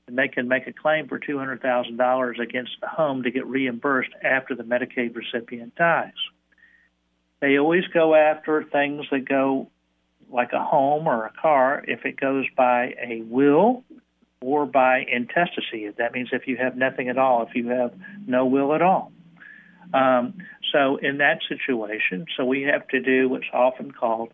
and 0.08 0.18
they 0.18 0.28
can 0.28 0.48
make 0.48 0.68
a 0.68 0.74
claim 0.74 1.08
for 1.08 1.20
$200,000 1.20 2.40
against 2.40 2.72
the 2.82 2.88
home 2.88 3.24
to 3.24 3.32
get 3.32 3.46
reimbursed 3.46 4.12
after 4.24 4.56
the 4.56 4.64
Medicaid 4.64 5.16
recipient 5.16 5.76
dies. 5.76 6.14
They 7.42 7.58
always 7.58 7.86
go 7.94 8.16
after 8.16 8.64
things 8.64 9.06
that 9.12 9.28
go 9.28 9.70
like 10.32 10.52
a 10.54 10.64
home 10.64 11.08
or 11.08 11.26
a 11.26 11.32
car 11.42 11.84
if 11.88 12.06
it 12.06 12.20
goes 12.20 12.46
by 12.56 12.94
a 13.02 13.22
will 13.22 13.84
or 14.42 14.66
by 14.66 15.06
intestacy. 15.12 15.90
That 15.98 16.14
means 16.14 16.30
if 16.32 16.48
you 16.48 16.58
have 16.58 16.76
nothing 16.76 17.10
at 17.10 17.18
all, 17.18 17.44
if 17.44 17.56
you 17.56 17.70
have 17.70 17.94
no 18.28 18.46
will 18.46 18.74
at 18.74 18.82
all. 18.82 19.12
Um, 19.94 20.36
so 20.72 20.98
in 20.98 21.18
that 21.18 21.40
situation, 21.48 22.26
so 22.38 22.46
we 22.46 22.64
have 22.64 22.88
to 22.90 23.00
do 23.00 23.28
what's 23.28 23.46
often 23.52 23.92
called 23.92 24.34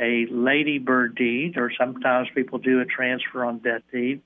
a 0.00 0.26
ladybird 0.30 1.14
deed, 1.14 1.56
or 1.56 1.72
sometimes 1.76 2.28
people 2.34 2.58
do 2.58 2.80
a 2.80 2.84
transfer 2.84 3.44
on 3.44 3.58
death 3.58 3.82
deed, 3.92 4.20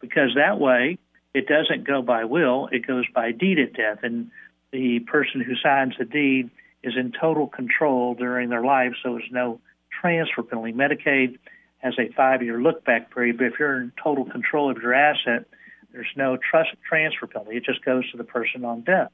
because 0.00 0.30
that 0.34 0.58
way 0.58 0.98
it 1.34 1.46
doesn't 1.46 1.86
go 1.86 2.02
by 2.02 2.24
will, 2.24 2.68
it 2.72 2.86
goes 2.86 3.04
by 3.14 3.32
deed 3.32 3.58
at 3.58 3.72
death. 3.72 3.98
And 4.02 4.30
the 4.72 5.00
person 5.00 5.40
who 5.40 5.54
signs 5.62 5.94
the 5.98 6.04
deed 6.04 6.50
is 6.82 6.94
in 6.96 7.12
total 7.12 7.46
control 7.46 8.14
during 8.14 8.48
their 8.48 8.64
life, 8.64 8.92
so 9.02 9.12
there's 9.12 9.30
no 9.30 9.60
transfer 10.00 10.42
penalty. 10.42 10.72
Medicaid 10.72 11.38
has 11.78 11.94
a 11.98 12.12
five 12.12 12.42
year 12.42 12.60
look 12.60 12.84
back 12.84 13.12
period, 13.14 13.38
but 13.38 13.46
if 13.46 13.54
you're 13.58 13.80
in 13.80 13.92
total 14.02 14.24
control 14.24 14.70
of 14.70 14.78
your 14.78 14.94
asset, 14.94 15.46
there's 15.92 16.06
no 16.16 16.36
trust 16.36 16.70
transfer 16.88 17.26
penalty. 17.26 17.56
It 17.56 17.64
just 17.64 17.84
goes 17.84 18.10
to 18.10 18.16
the 18.16 18.24
person 18.24 18.64
on 18.64 18.82
death. 18.82 19.10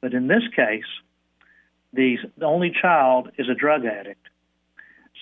But 0.00 0.12
in 0.12 0.26
this 0.26 0.42
case, 0.54 0.84
the, 1.92 2.18
only 2.42 2.70
child 2.70 3.30
is 3.38 3.48
a 3.48 3.54
drug 3.54 3.84
addict. 3.84 4.26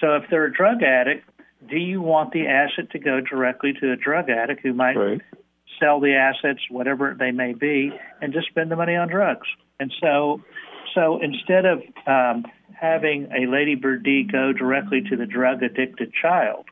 So 0.00 0.16
if 0.16 0.24
they're 0.30 0.44
a 0.46 0.52
drug 0.52 0.82
addict, 0.82 1.28
do 1.68 1.76
you 1.76 2.00
want 2.02 2.32
the 2.32 2.46
asset 2.48 2.90
to 2.90 2.98
go 2.98 3.20
directly 3.20 3.72
to 3.80 3.92
a 3.92 3.96
drug 3.96 4.28
addict 4.30 4.60
who 4.62 4.72
might 4.72 4.96
Right. 4.96 5.20
sell 5.78 6.00
the 6.00 6.14
assets, 6.14 6.60
whatever 6.70 7.14
they 7.18 7.30
may 7.30 7.52
be, 7.52 7.92
and 8.20 8.32
just 8.32 8.48
spend 8.48 8.70
the 8.70 8.76
money 8.76 8.96
on 8.96 9.08
drugs? 9.08 9.46
And 9.78 9.92
so, 10.00 10.42
so 10.94 11.20
instead 11.20 11.64
of 11.64 11.82
um, 12.06 12.44
having 12.74 13.30
a 13.32 13.46
ladybird 13.46 14.02
deed 14.02 14.32
go 14.32 14.52
directly 14.52 15.02
to 15.02 15.16
the 15.16 15.26
drug 15.26 15.62
addicted 15.62 16.12
child, 16.12 16.66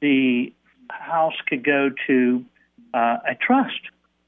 the 0.00 0.52
house 0.90 1.34
could 1.46 1.64
go 1.64 1.90
to 2.08 2.44
uh, 2.92 3.18
a 3.28 3.34
trust. 3.40 3.80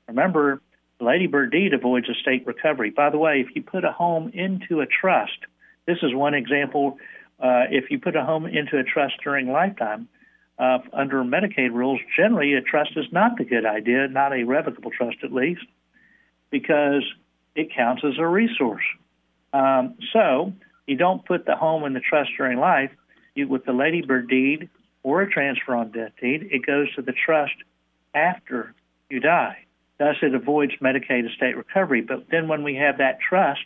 Remember, 0.07 0.61
the 0.99 1.05
ladybird 1.05 1.51
deed 1.51 1.75
avoids 1.75 2.09
estate 2.09 2.47
recovery. 2.47 2.91
By 2.91 3.11
the 3.11 3.19
way, 3.19 3.41
if 3.41 3.57
you 3.57 3.63
put 3.63 3.85
a 3.85 3.91
home 3.93 4.31
into 4.35 4.81
a 4.81 4.87
trust, 4.87 5.39
this 5.87 5.99
is 6.03 6.15
one 6.15 6.35
example. 6.35 6.99
Uh, 7.43 7.65
if 7.71 7.91
you 7.91 7.99
put 7.99 8.15
a 8.15 8.25
home 8.25 8.47
into 8.47 8.79
a 8.79 8.85
trust 8.85 9.15
during 9.25 9.51
lifetime, 9.51 10.09
uh, 10.59 10.79
under 10.93 11.25
Medicaid 11.25 11.73
rules, 11.73 12.01
generally 12.17 12.55
a 12.55 12.61
trust 12.61 12.93
is 12.97 13.07
not 13.11 13.41
a 13.41 13.45
good 13.45 13.67
idea, 13.67 14.07
not 14.07 14.33
a 14.33 14.45
revocable 14.45 14.93
trust 14.93 15.17
at 15.25 15.33
least, 15.33 15.67
because 16.51 17.03
it 17.57 17.75
counts 17.75 18.03
as 18.05 18.15
a 18.19 18.27
resource. 18.27 18.85
Um, 19.53 19.97
so 20.13 20.53
you 20.87 20.97
don't 20.97 21.25
put 21.25 21.47
the 21.47 21.57
home 21.57 21.85
in 21.85 21.95
the 21.95 22.01
trust 22.01 22.31
during 22.37 22.59
life. 22.59 22.91
You, 23.35 23.49
with 23.49 23.65
the 23.65 23.73
ladybird 23.73 24.29
deed 24.29 24.69
or 25.03 25.23
a 25.23 25.31
transfer 25.31 25.75
on 25.75 25.91
death 25.91 26.13
deed, 26.21 26.49
it 26.53 26.65
goes 26.65 26.95
to 26.95 27.03
the 27.03 27.13
trust 27.13 27.55
after 28.15 28.75
you 29.11 29.19
die. 29.19 29.65
Thus, 29.99 30.17
it 30.23 30.35
avoids 30.35 30.73
Medicaid 30.81 31.29
estate 31.31 31.57
recovery. 31.57 32.03
But 32.03 32.27
then 32.31 32.47
when 32.47 32.63
we 32.63 32.77
have 32.77 32.99
that 32.99 33.19
trust, 33.21 33.65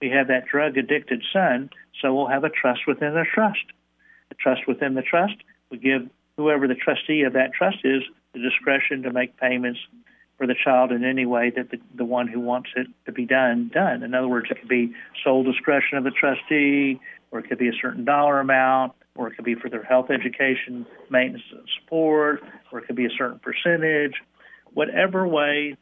we 0.00 0.10
have 0.10 0.28
that 0.28 0.46
drug 0.46 0.76
addicted 0.76 1.22
son, 1.32 1.70
so 2.00 2.14
we'll 2.14 2.28
have 2.28 2.44
a 2.44 2.50
trust 2.50 2.80
within 2.86 3.14
the 3.14 3.24
trust. 3.32 3.64
A 4.30 4.34
trust 4.34 4.62
within 4.66 4.94
the 4.94 5.02
trust, 5.02 5.36
we 5.70 5.78
give 5.78 6.08
whoever 6.36 6.66
the 6.66 6.74
trustee 6.74 7.22
of 7.22 7.34
that 7.34 7.52
trust 7.52 7.78
is 7.84 8.02
the 8.32 8.40
discretion 8.40 9.02
to 9.02 9.12
make 9.12 9.36
payments 9.36 9.80
for 10.36 10.46
the 10.46 10.54
child 10.54 10.90
in 10.90 11.04
any 11.04 11.26
way 11.26 11.50
that 11.54 11.70
the, 11.70 11.78
the 11.94 12.04
one 12.04 12.26
who 12.26 12.40
wants 12.40 12.70
it 12.76 12.88
to 13.06 13.12
be 13.12 13.24
done 13.24 13.70
done. 13.72 14.02
In 14.02 14.14
other 14.14 14.28
words, 14.28 14.48
it 14.50 14.58
could 14.58 14.68
be 14.68 14.92
sole 15.22 15.44
discretion 15.44 15.96
of 15.96 16.04
the 16.04 16.10
trustee, 16.10 17.00
or 17.30 17.38
it 17.38 17.48
could 17.48 17.58
be 17.58 17.68
a 17.68 17.78
certain 17.80 18.04
dollar 18.04 18.40
amount, 18.40 18.92
or 19.14 19.28
it 19.28 19.36
could 19.36 19.44
be 19.44 19.54
for 19.54 19.70
their 19.70 19.84
health 19.84 20.10
education, 20.10 20.86
maintenance, 21.08 21.44
and 21.52 21.68
support, 21.80 22.42
or 22.72 22.80
it 22.80 22.86
could 22.86 22.96
be 22.96 23.06
a 23.06 23.10
certain 23.16 23.38
percentage. 23.38 24.14
Whatever 24.72 25.26
way 25.26 25.76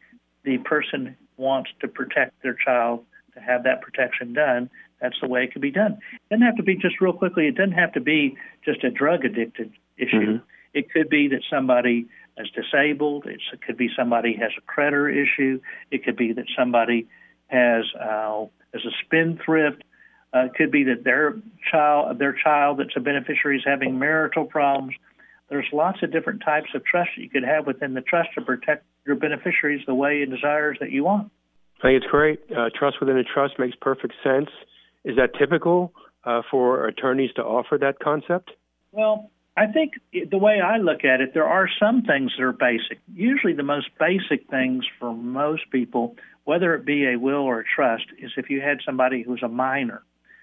the 0.44 0.58
person 0.58 1.16
wants 1.38 1.70
to 1.80 1.88
protect 1.88 2.42
their 2.42 2.54
child 2.54 3.04
to 3.34 3.40
have 3.40 3.64
that 3.64 3.80
protection 3.80 4.32
done, 4.32 4.70
that's 5.00 5.16
the 5.20 5.28
way 5.28 5.44
it 5.44 5.52
can 5.52 5.60
be 5.60 5.70
done. 5.70 5.98
It 6.12 6.20
doesn't 6.30 6.46
have 6.46 6.56
to 6.56 6.62
be 6.62 6.76
just 6.76 7.00
real 7.00 7.12
quickly. 7.12 7.46
It 7.46 7.56
doesn't 7.56 7.72
have 7.72 7.92
to 7.94 8.00
be 8.00 8.36
just 8.64 8.84
a 8.84 8.90
drug 8.90 9.24
addicted 9.24 9.72
issue. 9.96 10.38
Mhm. 10.38 10.42
It 10.74 10.90
could 10.90 11.08
be 11.08 11.28
that 11.28 11.42
somebody 11.50 12.06
is 12.38 12.50
disabled. 12.50 13.26
It's, 13.26 13.42
it 13.52 13.60
could 13.62 13.76
be 13.76 13.90
somebody 13.94 14.34
has 14.34 14.52
a 14.56 14.60
creditor 14.62 15.08
issue. 15.08 15.60
It 15.90 16.04
could 16.04 16.16
be 16.16 16.32
that 16.32 16.46
somebody 16.56 17.08
has 17.48 17.84
uh, 17.94 18.46
is 18.72 18.84
a 18.84 18.90
spendthrift. 19.04 19.82
Uh, 20.34 20.46
it 20.46 20.54
could 20.54 20.70
be 20.70 20.84
that 20.84 21.04
their 21.04 21.36
child, 21.70 22.18
their 22.18 22.32
child 22.32 22.78
that's 22.78 22.96
a 22.96 23.00
beneficiary, 23.00 23.58
is 23.58 23.64
having 23.66 23.98
marital 23.98 24.46
problems. 24.46 24.94
There's 25.50 25.66
lots 25.72 26.02
of 26.02 26.10
different 26.10 26.42
types 26.42 26.70
of 26.74 26.82
trust 26.84 27.10
you 27.18 27.28
could 27.28 27.44
have 27.44 27.66
within 27.66 27.92
the 27.92 28.00
trust 28.00 28.30
to 28.36 28.40
protect 28.40 28.84
your 29.04 29.16
beneficiaries 29.16 29.84
the 29.86 29.94
way 29.94 30.22
and 30.22 30.32
desires 30.32 30.78
that 30.80 30.90
you 30.90 31.04
want. 31.04 31.30
I 31.82 31.88
think 31.88 32.02
it's 32.02 32.10
great. 32.10 32.40
Uh, 32.50 32.70
trust 32.74 32.98
within 33.00 33.16
a 33.16 33.24
trust 33.24 33.58
makes 33.58 33.76
perfect 33.80 34.14
sense. 34.22 34.50
Is 35.04 35.16
that 35.16 35.30
typical 35.36 35.92
uh, 36.24 36.42
for 36.48 36.86
attorneys 36.86 37.32
to 37.34 37.42
offer 37.42 37.76
that 37.78 37.98
concept? 37.98 38.52
Well, 38.92 39.30
I 39.56 39.66
think 39.66 39.94
the 40.30 40.38
way 40.38 40.60
I 40.60 40.78
look 40.78 41.04
at 41.04 41.20
it, 41.20 41.34
there 41.34 41.46
are 41.46 41.68
some 41.80 42.02
things 42.02 42.32
that 42.38 42.44
are 42.44 42.52
basic. 42.52 43.00
Usually, 43.12 43.52
the 43.52 43.64
most 43.64 43.88
basic 43.98 44.48
things 44.48 44.84
for 44.98 45.12
most 45.12 45.70
people, 45.70 46.16
whether 46.44 46.74
it 46.74 46.86
be 46.86 47.06
a 47.06 47.18
will 47.18 47.42
or 47.42 47.60
a 47.60 47.64
trust, 47.64 48.04
is 48.18 48.30
if 48.36 48.48
you 48.48 48.60
had 48.60 48.78
somebody 48.86 49.22
who's 49.22 49.42
a 49.42 49.48
minor. 49.48 50.02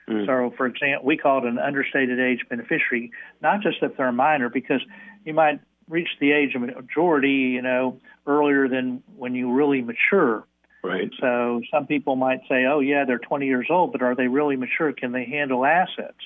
Mm. 0.10 0.26
So, 0.26 0.54
for 0.58 0.66
example, 0.66 1.06
we 1.06 1.18
call 1.18 1.40
it 1.40 1.46
an 1.46 1.58
understated 1.58 2.20
age 2.20 2.46
beneficiary, 2.50 3.12
not 3.42 3.62
just 3.62 3.78
if 3.82 3.96
they're 3.96 4.10
a 4.10 4.14
minor, 4.14 4.50
because 4.50 4.82
you 5.24 5.34
might 5.34 5.60
reach 5.88 6.10
the 6.20 6.32
age 6.32 6.54
of 6.54 6.62
majority, 6.62 7.54
you 7.56 7.62
know, 7.62 8.00
earlier 8.28 8.68
than 8.68 9.02
when 9.16 9.34
you 9.34 9.52
really 9.52 9.82
mature. 9.82 10.46
Right. 10.84 11.12
So 11.20 11.62
some 11.72 11.88
people 11.88 12.16
might 12.16 12.42
say, 12.48 12.66
oh, 12.66 12.80
yeah, 12.80 13.04
they're 13.06 13.20
20 13.20 13.46
years 13.46 13.68
old, 13.70 13.92
but 13.92 14.02
are 14.02 14.16
they 14.16 14.28
really 14.28 14.56
mature? 14.56 14.94
Can 14.94 15.12
they 15.12 15.26
handle 15.26 15.66
assets? 15.66 16.18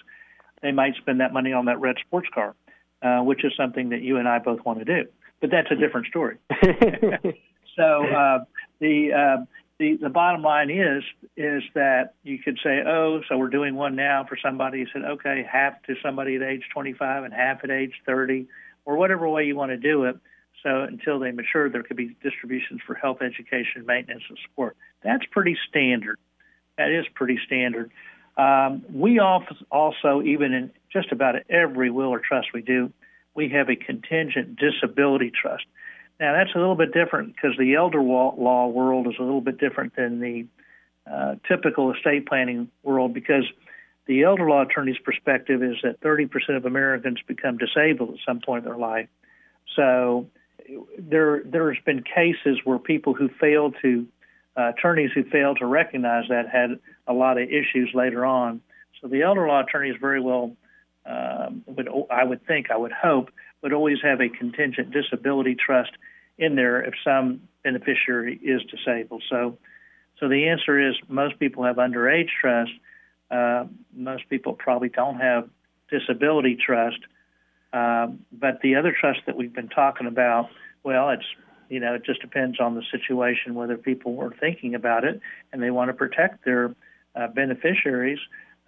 They 0.61 0.71
might 0.71 0.95
spend 0.95 1.19
that 1.21 1.33
money 1.33 1.53
on 1.53 1.65
that 1.65 1.79
red 1.79 1.95
sports 2.05 2.27
car, 2.33 2.55
uh, 3.01 3.23
which 3.23 3.43
is 3.43 3.51
something 3.57 3.89
that 3.89 4.01
you 4.01 4.17
and 4.17 4.27
I 4.27 4.39
both 4.39 4.63
want 4.63 4.79
to 4.79 4.85
do. 4.85 5.09
But 5.41 5.49
that's 5.51 5.71
a 5.71 5.75
different 5.75 6.07
story. 6.07 6.37
so 7.75 8.05
uh, 8.05 8.45
the, 8.79 9.11
uh, 9.11 9.45
the 9.79 9.97
the 10.01 10.09
bottom 10.09 10.41
line 10.41 10.69
is 10.69 11.03
is 11.35 11.63
that 11.73 12.13
you 12.23 12.37
could 12.39 12.59
say, 12.63 12.83
oh, 12.85 13.21
so 13.27 13.37
we're 13.37 13.49
doing 13.49 13.75
one 13.75 13.95
now 13.95 14.25
for 14.27 14.37
somebody. 14.41 14.79
You 14.79 14.87
said, 14.93 15.03
okay, 15.03 15.45
half 15.51 15.81
to 15.83 15.95
somebody 16.03 16.35
at 16.35 16.43
age 16.43 16.63
25 16.73 17.23
and 17.23 17.33
half 17.33 17.63
at 17.63 17.71
age 17.71 17.93
30, 18.05 18.47
or 18.85 18.97
whatever 18.97 19.27
way 19.27 19.45
you 19.45 19.55
want 19.55 19.71
to 19.71 19.77
do 19.77 20.05
it. 20.05 20.15
So 20.63 20.81
until 20.81 21.19
they 21.19 21.31
mature, 21.31 21.69
there 21.69 21.83
could 21.83 21.97
be 21.97 22.15
distributions 22.23 22.79
for 22.87 22.95
health, 22.95 23.21
education, 23.21 23.85
maintenance, 23.85 24.23
and 24.29 24.37
support. 24.47 24.77
That's 25.03 25.25
pretty 25.29 25.57
standard. 25.69 26.17
That 26.77 26.89
is 26.89 27.05
pretty 27.13 27.37
standard. 27.45 27.91
Um, 28.37 28.83
we 28.91 29.19
also, 29.19 30.21
even 30.23 30.53
in 30.53 30.71
just 30.91 31.11
about 31.11 31.35
every 31.49 31.91
will 31.91 32.09
or 32.09 32.19
trust 32.19 32.47
we 32.53 32.61
do, 32.61 32.91
we 33.35 33.49
have 33.49 33.69
a 33.69 33.75
contingent 33.75 34.57
disability 34.57 35.31
trust. 35.31 35.65
Now, 36.19 36.33
that's 36.33 36.55
a 36.55 36.57
little 36.57 36.75
bit 36.75 36.93
different 36.93 37.35
because 37.35 37.57
the 37.57 37.75
elder 37.75 38.01
law 38.01 38.67
world 38.67 39.07
is 39.07 39.15
a 39.19 39.23
little 39.23 39.41
bit 39.41 39.57
different 39.59 39.95
than 39.95 40.19
the 40.19 40.45
uh, 41.11 41.35
typical 41.47 41.93
estate 41.93 42.27
planning 42.27 42.69
world 42.81 43.13
because 43.13 43.43
the 44.05 44.23
elder 44.23 44.47
law 44.47 44.61
attorney's 44.61 44.97
perspective 45.03 45.61
is 45.63 45.75
that 45.83 45.99
30% 46.01 46.29
of 46.55 46.65
Americans 46.65 47.19
become 47.27 47.57
disabled 47.57 48.11
at 48.11 48.15
some 48.25 48.39
point 48.39 48.63
in 48.63 48.69
their 48.69 48.79
life. 48.79 49.07
So 49.75 50.27
there 50.97 51.41
there's 51.45 51.79
been 51.85 52.03
cases 52.03 52.59
where 52.63 52.79
people 52.79 53.13
who 53.13 53.29
failed 53.39 53.75
to 53.81 54.07
uh, 54.57 54.69
attorneys 54.77 55.11
who 55.13 55.23
failed 55.23 55.57
to 55.59 55.65
recognize 55.65 56.25
that 56.29 56.49
had 56.49 56.79
a 57.07 57.13
lot 57.13 57.37
of 57.37 57.49
issues 57.49 57.91
later 57.93 58.25
on. 58.25 58.61
So 59.01 59.07
the 59.07 59.23
elder 59.23 59.47
law 59.47 59.61
attorney 59.61 59.89
is 59.89 59.97
very 59.99 60.21
well 60.21 60.55
um, 61.05 61.63
would 61.65 61.89
I 62.09 62.23
would 62.23 62.45
think 62.45 62.71
I 62.71 62.77
would 62.77 62.91
hope 62.91 63.31
would 63.61 63.73
always 63.73 63.97
have 64.03 64.21
a 64.21 64.29
contingent 64.29 64.91
disability 64.91 65.55
trust 65.55 65.91
in 66.37 66.55
there 66.55 66.81
if 66.81 66.93
some 67.03 67.41
beneficiary 67.63 68.35
is 68.35 68.61
disabled. 68.63 69.23
So 69.29 69.57
so 70.19 70.29
the 70.29 70.47
answer 70.47 70.89
is 70.89 70.95
most 71.07 71.39
people 71.39 71.63
have 71.63 71.77
underage 71.77 72.29
trust. 72.39 72.71
Uh, 73.29 73.65
most 73.95 74.29
people 74.29 74.53
probably 74.53 74.89
don't 74.89 75.19
have 75.19 75.49
disability 75.89 76.55
trust. 76.55 76.99
Um, 77.73 78.19
but 78.31 78.61
the 78.61 78.75
other 78.75 78.95
trust 78.97 79.21
that 79.25 79.35
we've 79.35 79.53
been 79.53 79.69
talking 79.69 80.07
about, 80.07 80.49
well, 80.83 81.09
it's 81.09 81.25
you 81.69 81.79
know 81.79 81.95
it 81.95 82.05
just 82.05 82.21
depends 82.21 82.59
on 82.59 82.75
the 82.75 82.83
situation 82.91 83.55
whether 83.55 83.77
people 83.77 84.13
were 84.15 84.33
thinking 84.39 84.75
about 84.75 85.03
it 85.03 85.19
and 85.51 85.61
they 85.61 85.71
want 85.71 85.89
to 85.89 85.93
protect 85.93 86.45
their 86.45 86.75
uh, 87.15 87.27
beneficiaries. 87.27 88.19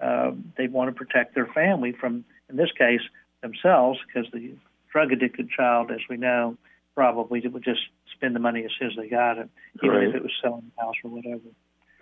Uh, 0.02 0.32
they 0.58 0.68
want 0.68 0.90
to 0.90 0.96
protect 0.96 1.36
their 1.36 1.48
family 1.48 1.94
from, 1.94 2.26
in 2.50 2.58
this 2.58 2.72
case, 2.78 3.02
themselves, 3.42 4.00
because 4.06 4.30
the 4.34 4.54
drug 4.92 5.12
addicted 5.12 5.50
child, 5.50 5.92
as 5.92 6.00
we 6.10 6.18
know, 6.18 6.58
probably 6.96 7.42
would 7.48 7.64
just 7.64 7.82
spend 8.14 8.36
the 8.36 8.40
money 8.40 8.64
as 8.66 8.72
soon 8.78 8.90
as 8.90 8.98
they 8.98 9.08
got 9.08 9.38
it, 9.38 9.50
even 9.84 9.96
right. 9.96 10.08
if 10.08 10.16
it 10.16 10.22
was 10.22 10.32
selling 10.42 10.72
the 10.76 10.82
house 10.82 10.96
or 11.04 11.12
whatever. 11.12 11.42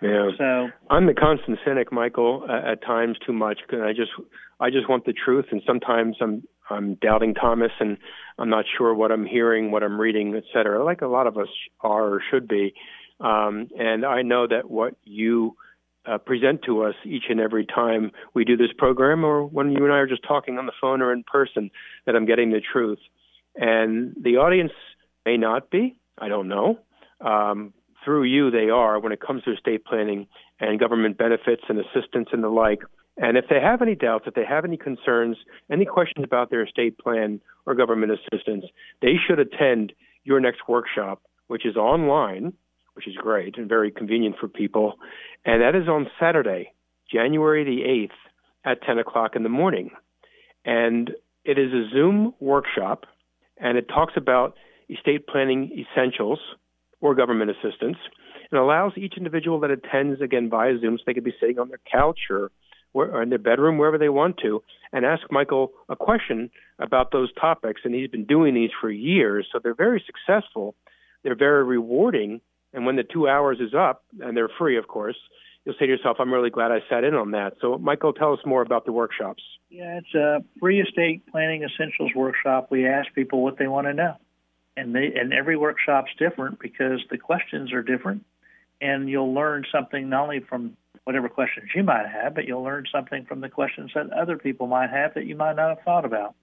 Yeah. 0.02 0.30
So 0.36 0.68
I'm 0.90 1.06
the 1.06 1.14
constant 1.14 1.58
cynic, 1.64 1.92
Michael. 1.92 2.44
Uh, 2.48 2.72
at 2.72 2.82
times, 2.82 3.16
too 3.24 3.32
much. 3.32 3.60
Cause 3.70 3.80
I 3.82 3.92
just, 3.92 4.10
I 4.60 4.70
just 4.70 4.88
want 4.88 5.06
the 5.06 5.12
truth, 5.12 5.46
and 5.50 5.62
sometimes 5.66 6.16
I'm, 6.20 6.42
I'm 6.70 6.94
doubting 6.96 7.34
Thomas, 7.34 7.72
and 7.80 7.98
I'm 8.38 8.50
not 8.50 8.64
sure 8.76 8.94
what 8.94 9.12
I'm 9.12 9.26
hearing, 9.26 9.70
what 9.70 9.82
I'm 9.82 10.00
reading, 10.00 10.34
et 10.34 10.44
cetera. 10.52 10.84
Like 10.84 11.02
a 11.02 11.06
lot 11.06 11.26
of 11.26 11.36
us 11.36 11.48
are 11.80 12.14
or 12.14 12.22
should 12.30 12.48
be. 12.48 12.74
Um, 13.20 13.68
and 13.78 14.04
I 14.04 14.22
know 14.22 14.46
that 14.46 14.70
what 14.70 14.96
you 15.04 15.56
uh, 16.06 16.18
present 16.18 16.62
to 16.66 16.82
us 16.82 16.94
each 17.04 17.24
and 17.28 17.40
every 17.40 17.64
time 17.64 18.10
we 18.34 18.44
do 18.44 18.56
this 18.56 18.72
program, 18.76 19.24
or 19.24 19.44
when 19.44 19.72
you 19.72 19.84
and 19.84 19.92
I 19.92 19.98
are 19.98 20.06
just 20.06 20.22
talking 20.26 20.58
on 20.58 20.66
the 20.66 20.72
phone 20.80 21.00
or 21.00 21.12
in 21.12 21.22
person, 21.22 21.70
that 22.06 22.16
I'm 22.16 22.26
getting 22.26 22.50
the 22.50 22.60
truth. 22.60 22.98
And 23.56 24.14
the 24.20 24.36
audience 24.36 24.72
may 25.24 25.36
not 25.36 25.70
be. 25.70 25.96
I 26.18 26.28
don't 26.28 26.48
know. 26.48 26.78
Um, 27.20 27.72
through 28.04 28.24
you, 28.24 28.50
they 28.50 28.68
are 28.68 28.98
when 29.00 29.12
it 29.12 29.20
comes 29.20 29.44
to 29.44 29.52
estate 29.52 29.84
planning 29.84 30.26
and 30.60 30.78
government 30.78 31.16
benefits 31.16 31.62
and 31.68 31.78
assistance 31.78 32.28
and 32.32 32.42
the 32.42 32.48
like. 32.48 32.82
And 33.16 33.36
if 33.36 33.44
they 33.48 33.60
have 33.60 33.80
any 33.80 33.94
doubts, 33.94 34.24
if 34.26 34.34
they 34.34 34.44
have 34.44 34.64
any 34.64 34.76
concerns, 34.76 35.36
any 35.70 35.84
questions 35.84 36.24
about 36.24 36.50
their 36.50 36.64
estate 36.64 36.98
plan 36.98 37.40
or 37.64 37.74
government 37.74 38.12
assistance, 38.12 38.64
they 39.02 39.14
should 39.24 39.38
attend 39.38 39.92
your 40.24 40.40
next 40.40 40.62
workshop, 40.68 41.22
which 41.46 41.64
is 41.64 41.76
online, 41.76 42.52
which 42.94 43.06
is 43.06 43.14
great 43.14 43.56
and 43.56 43.68
very 43.68 43.90
convenient 43.90 44.36
for 44.40 44.48
people. 44.48 44.94
And 45.44 45.62
that 45.62 45.76
is 45.76 45.88
on 45.88 46.08
Saturday, 46.18 46.72
January 47.12 47.64
the 47.64 48.08
8th 48.08 48.72
at 48.72 48.82
10 48.82 48.98
o'clock 48.98 49.36
in 49.36 49.42
the 49.42 49.48
morning. 49.48 49.90
And 50.64 51.10
it 51.44 51.58
is 51.58 51.72
a 51.72 51.88
Zoom 51.92 52.34
workshop, 52.40 53.04
and 53.58 53.76
it 53.76 53.88
talks 53.88 54.14
about 54.16 54.56
estate 54.88 55.26
planning 55.26 55.70
essentials 55.78 56.40
or 57.00 57.14
government 57.14 57.50
assistance 57.50 57.98
and 58.50 58.60
allows 58.60 58.92
each 58.96 59.14
individual 59.16 59.60
that 59.60 59.70
attends, 59.70 60.20
again, 60.20 60.48
via 60.48 60.78
Zoom, 60.80 60.96
so 60.96 61.04
they 61.06 61.14
could 61.14 61.24
be 61.24 61.34
sitting 61.40 61.58
on 61.58 61.68
their 61.68 61.80
couch 61.90 62.20
or, 62.30 62.50
or 62.94 63.22
in 63.22 63.28
their 63.28 63.38
bedroom, 63.38 63.76
wherever 63.76 63.98
they 63.98 64.08
want 64.08 64.38
to, 64.38 64.62
and 64.92 65.04
ask 65.04 65.22
Michael 65.30 65.72
a 65.88 65.96
question 65.96 66.50
about 66.78 67.12
those 67.12 67.32
topics. 67.34 67.82
And 67.84 67.94
he's 67.94 68.08
been 68.08 68.24
doing 68.24 68.54
these 68.54 68.70
for 68.80 68.90
years, 68.90 69.46
so 69.52 69.58
they're 69.62 69.74
very 69.74 70.02
successful. 70.06 70.74
They're 71.22 71.34
very 71.34 71.64
rewarding. 71.64 72.40
And 72.72 72.86
when 72.86 72.96
the 72.96 73.02
two 73.04 73.28
hours 73.28 73.58
is 73.60 73.74
up, 73.74 74.04
and 74.20 74.36
they're 74.36 74.50
free, 74.58 74.78
of 74.78 74.88
course, 74.88 75.16
you'll 75.64 75.74
say 75.74 75.86
to 75.86 75.92
yourself, 75.92 76.16
I'm 76.20 76.32
really 76.32 76.50
glad 76.50 76.72
I 76.72 76.80
sat 76.88 77.04
in 77.04 77.14
on 77.14 77.32
that. 77.32 77.54
So, 77.60 77.78
Michael, 77.78 78.12
tell 78.12 78.32
us 78.32 78.40
more 78.46 78.62
about 78.62 78.86
the 78.86 78.92
workshops. 78.92 79.42
Yeah, 79.70 79.98
it's 79.98 80.14
a 80.14 80.44
free 80.60 80.80
estate 80.80 81.26
planning 81.30 81.62
essentials 81.64 82.12
workshop. 82.14 82.68
We 82.70 82.86
ask 82.86 83.12
people 83.14 83.42
what 83.42 83.58
they 83.58 83.66
want 83.66 83.86
to 83.88 83.92
know 83.92 84.16
and 84.76 84.94
they 84.94 85.12
and 85.14 85.32
every 85.32 85.56
workshop's 85.56 86.10
different 86.18 86.58
because 86.58 87.00
the 87.10 87.18
questions 87.18 87.72
are 87.72 87.82
different 87.82 88.24
and 88.80 89.08
you'll 89.08 89.32
learn 89.32 89.64
something 89.70 90.08
not 90.08 90.24
only 90.24 90.40
from 90.40 90.76
whatever 91.04 91.28
questions 91.28 91.70
you 91.74 91.82
might 91.82 92.06
have 92.06 92.34
but 92.34 92.46
you'll 92.46 92.62
learn 92.62 92.84
something 92.90 93.24
from 93.24 93.40
the 93.40 93.48
questions 93.48 93.90
that 93.94 94.10
other 94.10 94.36
people 94.36 94.66
might 94.66 94.90
have 94.90 95.14
that 95.14 95.26
you 95.26 95.36
might 95.36 95.56
not 95.56 95.76
have 95.76 95.84
thought 95.84 96.04
about. 96.04 96.34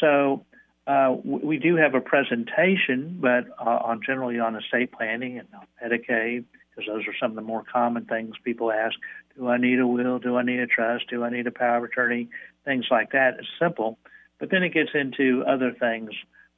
So 0.00 0.44
uh, 0.86 1.16
we 1.24 1.58
do 1.58 1.76
have 1.76 1.94
a 1.94 2.00
presentation 2.00 3.18
but 3.20 3.44
uh, 3.58 3.78
on 3.84 4.00
generally 4.04 4.38
on 4.38 4.56
estate 4.56 4.92
planning 4.92 5.38
and 5.38 5.48
medicaid 5.82 6.44
because 6.74 6.88
those 6.88 7.06
are 7.06 7.14
some 7.20 7.30
of 7.30 7.36
the 7.36 7.42
more 7.42 7.62
common 7.70 8.04
things 8.04 8.34
people 8.44 8.72
ask. 8.72 8.94
Do 9.36 9.48
i 9.48 9.56
need 9.56 9.78
a 9.78 9.86
will? 9.86 10.18
Do 10.18 10.36
i 10.36 10.42
need 10.42 10.60
a 10.60 10.66
trust? 10.66 11.08
Do 11.08 11.24
i 11.24 11.30
need 11.30 11.46
a 11.46 11.52
power 11.52 11.78
of 11.78 11.84
attorney? 11.84 12.28
Things 12.64 12.86
like 12.90 13.12
that. 13.12 13.36
It's 13.38 13.48
simple. 13.60 13.98
But 14.38 14.50
then 14.50 14.62
it 14.62 14.74
gets 14.74 14.90
into 14.94 15.44
other 15.46 15.72
things 15.72 16.10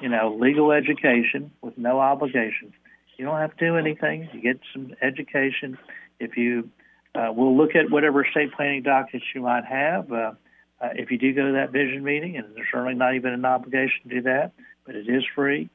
you 0.00 0.08
know 0.08 0.34
legal 0.40 0.72
education 0.72 1.52
with 1.60 1.76
no 1.76 2.00
obligation. 2.00 2.72
You 3.18 3.26
don't 3.26 3.38
have 3.38 3.54
to 3.56 3.64
do 3.64 3.76
anything. 3.76 4.28
You 4.32 4.40
get 4.40 4.58
some 4.72 4.94
education. 5.02 5.76
If 6.18 6.38
you 6.38 6.70
uh, 7.14 7.30
we'll 7.30 7.54
look 7.54 7.76
at 7.76 7.90
whatever 7.90 8.24
estate 8.24 8.52
planning 8.56 8.82
documents 8.82 9.26
you 9.34 9.42
might 9.42 9.66
have. 9.66 10.10
Uh, 10.10 10.32
uh, 10.80 10.88
if 10.94 11.10
you 11.10 11.18
do 11.18 11.32
go 11.32 11.46
to 11.46 11.52
that 11.52 11.72
vision 11.72 12.02
meeting, 12.02 12.36
and 12.36 12.54
there's 12.54 12.66
certainly 12.70 12.94
not 12.94 13.14
even 13.14 13.32
an 13.32 13.44
obligation 13.44 14.08
to 14.08 14.16
do 14.16 14.22
that, 14.22 14.52
but 14.84 14.94
it 14.94 15.08
is 15.08 15.24
free. 15.34 15.70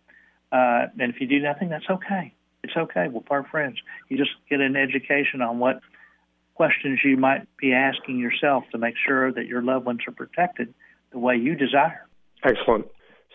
Uh, 0.51 0.85
and 0.99 1.13
if 1.13 1.21
you 1.21 1.27
do 1.27 1.39
nothing, 1.39 1.69
that's 1.69 1.89
okay. 1.89 2.33
It's 2.63 2.75
okay. 2.75 3.07
We're 3.07 3.21
part 3.21 3.47
friends. 3.49 3.77
You 4.09 4.17
just 4.17 4.31
get 4.49 4.61
an 4.61 4.75
education 4.75 5.41
on 5.41 5.57
what 5.57 5.81
questions 6.61 6.99
you 7.03 7.17
might 7.17 7.47
be 7.57 7.73
asking 7.73 8.19
yourself 8.19 8.63
to 8.71 8.77
make 8.77 8.93
sure 9.07 9.33
that 9.33 9.47
your 9.47 9.63
loved 9.63 9.83
ones 9.83 10.01
are 10.07 10.11
protected 10.11 10.71
the 11.11 11.17
way 11.17 11.35
you 11.35 11.55
desire. 11.55 12.07
Excellent. 12.43 12.85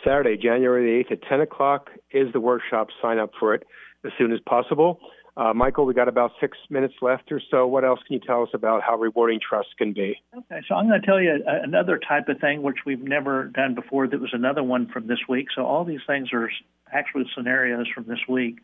Saturday, 0.05 0.37
January 0.41 1.03
the 1.03 1.11
8th 1.11 1.19
at 1.21 1.29
10 1.29 1.41
o'clock 1.41 1.91
is 2.13 2.33
the 2.33 2.39
workshop. 2.39 2.87
Sign 3.03 3.19
up 3.19 3.33
for 3.41 3.53
it 3.53 3.65
as 4.05 4.13
soon 4.17 4.33
as 4.33 4.39
possible. 4.49 5.01
Uh, 5.37 5.53
Michael, 5.53 5.87
we 5.87 5.93
got 5.93 6.07
about 6.07 6.31
six 6.41 6.57
minutes 6.71 6.95
left 7.03 7.33
or 7.33 7.41
so. 7.51 7.67
What 7.67 7.85
else 7.85 7.99
can 8.07 8.15
you 8.15 8.21
tell 8.25 8.45
us 8.45 8.51
about 8.55 8.85
how 8.85 8.95
rewarding 8.97 9.41
trust 9.41 9.71
can 9.77 9.93
be? 9.93 10.15
Okay, 10.33 10.61
so 10.69 10.77
I'm 10.77 10.87
going 10.87 11.01
to 11.01 11.05
tell 11.05 11.21
you 11.21 11.37
another 11.45 11.99
type 11.99 12.29
of 12.29 12.39
thing 12.39 12.63
which 12.63 12.79
we've 12.87 13.03
never 13.03 13.47
done 13.47 13.75
before. 13.75 14.07
That 14.07 14.21
was 14.21 14.31
another 14.35 14.63
one 14.63 14.87
from 14.87 15.09
this 15.09 15.19
week. 15.29 15.49
So 15.53 15.67
all 15.67 15.85
these 15.85 16.07
things 16.07 16.29
are 16.33 16.49
actually 16.93 17.25
scenarios 17.37 17.89
from 17.93 18.05
this 18.05 18.21
week. 18.29 18.59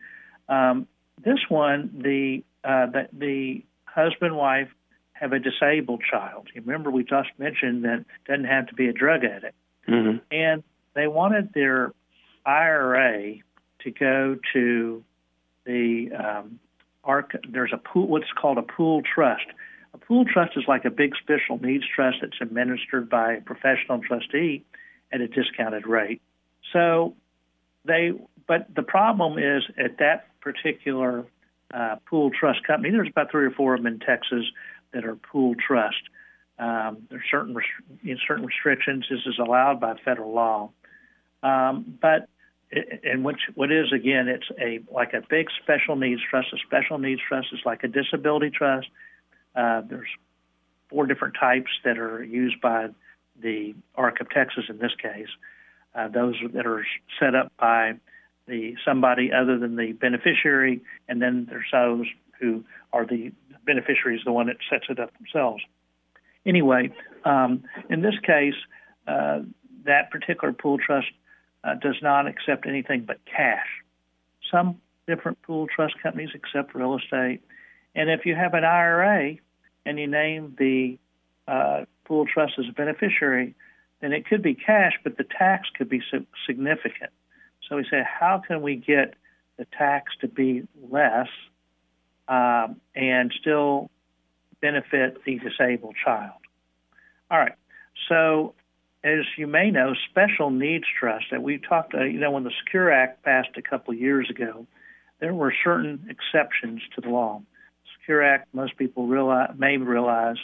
Um, 0.47 0.87
this 1.21 1.39
one, 1.49 1.99
the 2.01 2.45
uh, 2.63 2.85
the, 2.85 3.09
the 3.11 3.63
husband, 3.93 4.35
wife 4.35 4.69
have 5.13 5.31
a 5.33 5.39
disabled 5.39 6.01
child. 6.09 6.47
You 6.53 6.61
remember 6.61 6.91
we 6.91 7.03
just 7.03 7.29
mentioned 7.37 7.85
that 7.85 8.05
doesn't 8.27 8.45
have 8.45 8.67
to 8.67 8.73
be 8.73 8.87
a 8.87 8.93
drug 8.93 9.23
addict. 9.23 9.55
Mm-hmm. 9.87 10.17
And 10.31 10.63
they 10.95 11.07
wanted 11.07 11.53
their 11.53 11.93
IRA 12.45 13.35
to 13.81 13.91
go 13.91 14.37
to 14.53 15.03
the 15.65 16.09
um, 16.11 16.59
ARC, 17.03 17.35
there's 17.49 17.71
a 17.73 17.77
pool, 17.77 18.07
what's 18.07 18.31
called 18.39 18.57
a 18.57 18.63
pool 18.63 19.01
trust. 19.01 19.45
A 19.93 19.97
pool 19.97 20.25
trust 20.25 20.53
is 20.57 20.63
like 20.67 20.85
a 20.85 20.89
big 20.89 21.13
special 21.21 21.59
needs 21.61 21.83
trust 21.95 22.17
that's 22.21 22.37
administered 22.41 23.09
by 23.09 23.33
a 23.33 23.41
professional 23.41 23.99
trustee 23.99 24.65
at 25.11 25.21
a 25.21 25.27
discounted 25.27 25.85
rate. 25.85 26.21
So 26.71 27.15
they, 27.85 28.11
but 28.47 28.73
the 28.73 28.83
problem 28.83 29.37
is 29.37 29.63
at 29.77 29.99
that 29.99 30.27
particular 30.41 31.25
uh, 31.73 31.95
pool 32.09 32.29
trust 32.29 32.63
company, 32.65 32.91
there's 32.91 33.09
about 33.09 33.31
three 33.31 33.45
or 33.45 33.51
four 33.51 33.73
of 33.73 33.83
them 33.83 33.91
in 33.91 33.99
Texas 33.99 34.45
that 34.93 35.05
are 35.05 35.15
pool 35.15 35.55
trust. 35.55 36.01
Um, 36.59 37.07
there's 37.09 37.23
certain 37.29 37.55
rest- 37.55 38.21
certain 38.27 38.45
restrictions. 38.45 39.05
This 39.09 39.21
is 39.25 39.39
allowed 39.39 39.79
by 39.79 39.95
federal 40.05 40.33
law, 40.33 40.69
um, 41.41 41.97
but 41.99 42.29
and 43.03 43.23
which 43.23 43.39
what 43.55 43.71
is 43.71 43.91
again, 43.91 44.27
it's 44.27 44.47
a 44.59 44.79
like 44.91 45.13
a 45.13 45.21
big 45.27 45.47
special 45.61 45.95
needs 45.95 46.21
trust. 46.29 46.47
A 46.53 46.57
special 46.65 46.97
needs 46.97 47.21
trust 47.27 47.47
is 47.51 47.59
like 47.65 47.83
a 47.83 47.87
disability 47.87 48.51
trust. 48.51 48.87
Uh, 49.55 49.81
there's 49.81 50.07
four 50.89 51.05
different 51.07 51.35
types 51.39 51.71
that 51.83 51.97
are 51.97 52.23
used 52.23 52.61
by 52.61 52.87
the 53.41 53.73
ARC 53.95 54.21
of 54.21 54.29
Texas 54.29 54.65
in 54.69 54.77
this 54.77 54.93
case. 55.01 55.27
Uh, 55.95 56.07
those 56.07 56.35
that 56.53 56.65
are 56.65 56.85
set 57.19 57.35
up 57.35 57.51
by 57.59 57.93
the 58.47 58.75
somebody 58.85 59.31
other 59.31 59.57
than 59.57 59.75
the 59.75 59.93
beneficiary, 59.93 60.81
and 61.07 61.21
then 61.21 61.47
there's 61.49 61.67
those 61.71 62.07
who 62.39 62.63
are 62.91 63.05
the 63.05 63.31
beneficiaries, 63.65 64.21
the 64.25 64.31
one 64.31 64.47
that 64.47 64.57
sets 64.69 64.85
it 64.89 64.99
up 64.99 65.11
themselves. 65.17 65.63
Anyway, 66.45 66.91
um, 67.23 67.63
in 67.89 68.01
this 68.01 68.15
case, 68.23 68.55
uh, 69.07 69.39
that 69.85 70.11
particular 70.11 70.53
pool 70.53 70.77
trust 70.77 71.07
uh, 71.63 71.75
does 71.75 71.95
not 72.01 72.27
accept 72.27 72.65
anything 72.67 73.05
but 73.05 73.19
cash. 73.25 73.67
Some 74.51 74.81
different 75.07 75.41
pool 75.41 75.67
trust 75.73 75.95
companies 76.01 76.29
accept 76.35 76.75
real 76.75 76.97
estate, 76.97 77.41
and 77.95 78.09
if 78.09 78.25
you 78.25 78.35
have 78.35 78.53
an 78.53 78.65
IRA 78.65 79.35
and 79.85 79.99
you 79.99 80.07
name 80.07 80.55
the 80.57 80.97
uh, 81.47 81.85
pool 82.05 82.25
trust 82.25 82.53
as 82.59 82.65
a 82.69 82.73
beneficiary, 82.73 83.55
then 84.01 84.11
it 84.11 84.25
could 84.25 84.41
be 84.41 84.53
cash, 84.53 84.93
but 85.03 85.17
the 85.17 85.23
tax 85.23 85.69
could 85.77 85.89
be 85.89 86.01
significant. 86.45 87.11
So 87.73 87.77
we 87.77 87.85
say, 87.89 88.03
how 88.05 88.39
can 88.45 88.61
we 88.61 88.75
get 88.75 89.15
the 89.57 89.65
tax 89.75 90.13
to 90.21 90.27
be 90.27 90.61
less 90.91 91.27
um, 92.27 92.79
and 92.95 93.33
still 93.41 93.89
benefit 94.61 95.25
the 95.25 95.39
disabled 95.39 95.95
child? 96.05 96.37
All 97.31 97.39
right. 97.39 97.55
So, 98.07 98.53
as 99.03 99.25
you 99.39 99.47
may 99.47 99.71
know, 99.71 99.95
special 100.11 100.51
needs 100.51 100.83
trust 100.99 101.25
that 101.31 101.41
we 101.41 101.57
talked, 101.57 101.95
uh, 101.95 102.03
you 102.03 102.19
know, 102.19 102.29
when 102.29 102.43
the 102.43 102.51
Secure 102.63 102.91
Act 102.91 103.23
passed 103.23 103.57
a 103.57 103.63
couple 103.63 103.95
of 103.95 103.99
years 103.99 104.29
ago, 104.29 104.67
there 105.19 105.33
were 105.33 105.51
certain 105.63 106.07
exceptions 106.11 106.83
to 106.93 107.01
the 107.01 107.09
law. 107.09 107.41
Secure 107.99 108.21
Act, 108.21 108.53
most 108.53 108.77
people 108.77 109.07
realize, 109.07 109.49
may 109.57 109.77
realize 109.77 110.37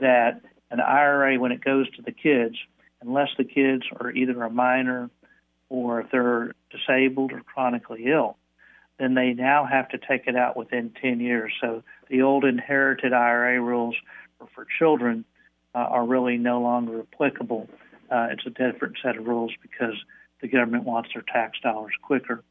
that 0.00 0.40
an 0.70 0.78
IRA, 0.78 1.36
when 1.36 1.50
it 1.50 1.64
goes 1.64 1.90
to 1.96 2.02
the 2.02 2.12
kids, 2.12 2.54
unless 3.02 3.30
the 3.36 3.44
kids 3.44 3.82
are 3.98 4.12
either 4.12 4.40
a 4.44 4.50
minor 4.50 5.10
or 5.70 6.00
if 6.00 6.10
they're 6.10 6.52
disabled 6.70 7.32
or 7.32 7.40
chronically 7.40 8.04
ill, 8.06 8.36
then 8.98 9.14
they 9.14 9.32
now 9.32 9.64
have 9.64 9.88
to 9.88 9.98
take 9.98 10.26
it 10.26 10.36
out 10.36 10.56
within 10.56 10.92
10 11.00 11.20
years. 11.20 11.52
So 11.60 11.82
the 12.10 12.20
old 12.20 12.44
inherited 12.44 13.14
IRA 13.14 13.60
rules 13.60 13.96
for, 14.54 14.66
children 14.78 15.24
uh, 15.74 15.78
are 15.78 16.04
really 16.04 16.36
no 16.36 16.60
longer 16.60 17.06
applicable. 17.12 17.68
Uh, 18.10 18.28
it's 18.32 18.44
a 18.46 18.50
different 18.50 18.96
set 19.02 19.16
of 19.16 19.26
rules 19.26 19.52
because 19.62 19.94
the 20.42 20.48
government 20.48 20.84
wants 20.84 21.10
their 21.14 21.22
tax 21.22 21.58
dollars 21.60 21.92
quicker. 22.02 22.42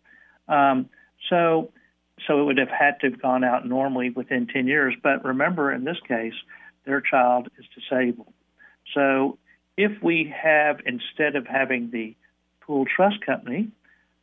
Um, 0.48 0.90
so, 1.30 1.72
so 2.26 2.42
it 2.42 2.46
would 2.46 2.58
have 2.58 2.70
had 2.70 3.00
to 3.02 3.12
have 3.12 3.22
gone 3.22 3.44
out 3.44 3.68
normally 3.68 4.10
within 4.10 4.48
10 4.48 4.68
years. 4.68 4.96
But 5.02 5.26
remember, 5.26 5.72
in 5.72 5.84
this 5.84 5.98
case, 6.08 6.34
their 6.86 7.02
child 7.02 7.50
is 7.60 7.66
disabled. 7.76 8.34
So 8.96 9.38
if 9.78 9.92
we 10.02 10.34
have, 10.36 10.80
instead 10.86 11.36
of 11.36 11.46
having 11.46 11.92
the 11.92 12.16
pool 12.70 12.86
trust 12.86 13.26
company, 13.26 13.68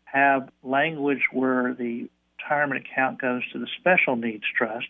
have 0.05 0.49
language 0.63 1.23
where 1.33 1.75
the 1.75 2.09
retirement 2.39 2.87
account 2.87 3.21
goes 3.21 3.43
to 3.53 3.59
the 3.59 3.67
special 3.81 4.15
needs 4.15 4.45
trust, 4.57 4.87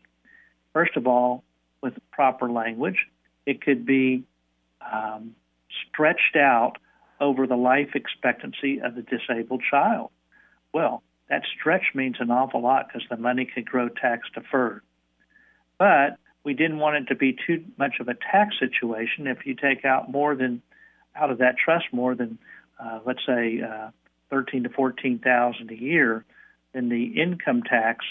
first 0.75 0.95
of 0.95 1.07
all, 1.07 1.43
with 1.83 1.95
proper 2.13 2.51
language, 2.51 3.07
it 3.47 3.63
could 3.63 3.87
be 3.87 4.25
um, 4.93 5.35
stretched 5.89 6.37
out 6.37 6.75
over 7.19 7.47
the 7.47 7.57
life 7.57 7.95
expectancy 7.95 8.79
of 8.83 8.95
the 8.95 9.01
disabled 9.01 9.63
child. 9.71 10.11
Well, 10.75 11.03
that 11.31 11.43
stretch 11.59 11.95
means 11.95 12.17
an 12.21 12.31
awful 12.31 12.61
lot 12.61 12.89
because 12.89 13.09
the 13.09 13.17
money 13.17 13.47
could 13.47 13.65
grow 13.65 13.89
tax 13.89 14.29
deferred. 14.35 14.83
But 15.79 16.19
we 16.45 16.53
didn't 16.53 16.79
want 16.79 16.97
it 16.97 17.07
to 17.07 17.15
be 17.15 17.35
too 17.47 17.65
much 17.79 18.01
of 18.01 18.09
a 18.09 18.15
tax 18.15 18.57
situation 18.61 19.27
if 19.27 19.47
you 19.47 19.55
take 19.55 19.87
out 19.87 20.11
more 20.11 20.35
than 20.35 20.61
out 21.15 21.31
of 21.31 21.39
that 21.39 21.57
trust 21.57 21.87
more 21.91 22.15
than 22.15 22.39
uh, 22.79 23.01
let's 23.05 23.25
say 23.27 23.61
uh, 23.61 23.91
thirteen 24.31 24.63
to 24.65 24.69
fourteen 24.69 25.19
thousand 25.19 25.71
a 25.71 25.81
year, 25.81 26.25
then 26.73 26.89
the 26.89 27.21
income 27.21 27.63
tax 27.63 28.05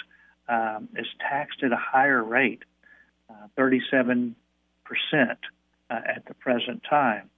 um, 0.47 0.89
is 0.95 1.07
taxed 1.19 1.63
at 1.63 1.71
a 1.71 1.77
higher 1.77 2.23
rate, 2.23 2.63
uh, 3.29 3.47
thirty-seven 3.55 4.35
percent 4.83 5.39
uh, 5.89 6.01
at 6.15 6.25
the 6.27 6.33
present 6.33 6.83
time. 6.89 7.29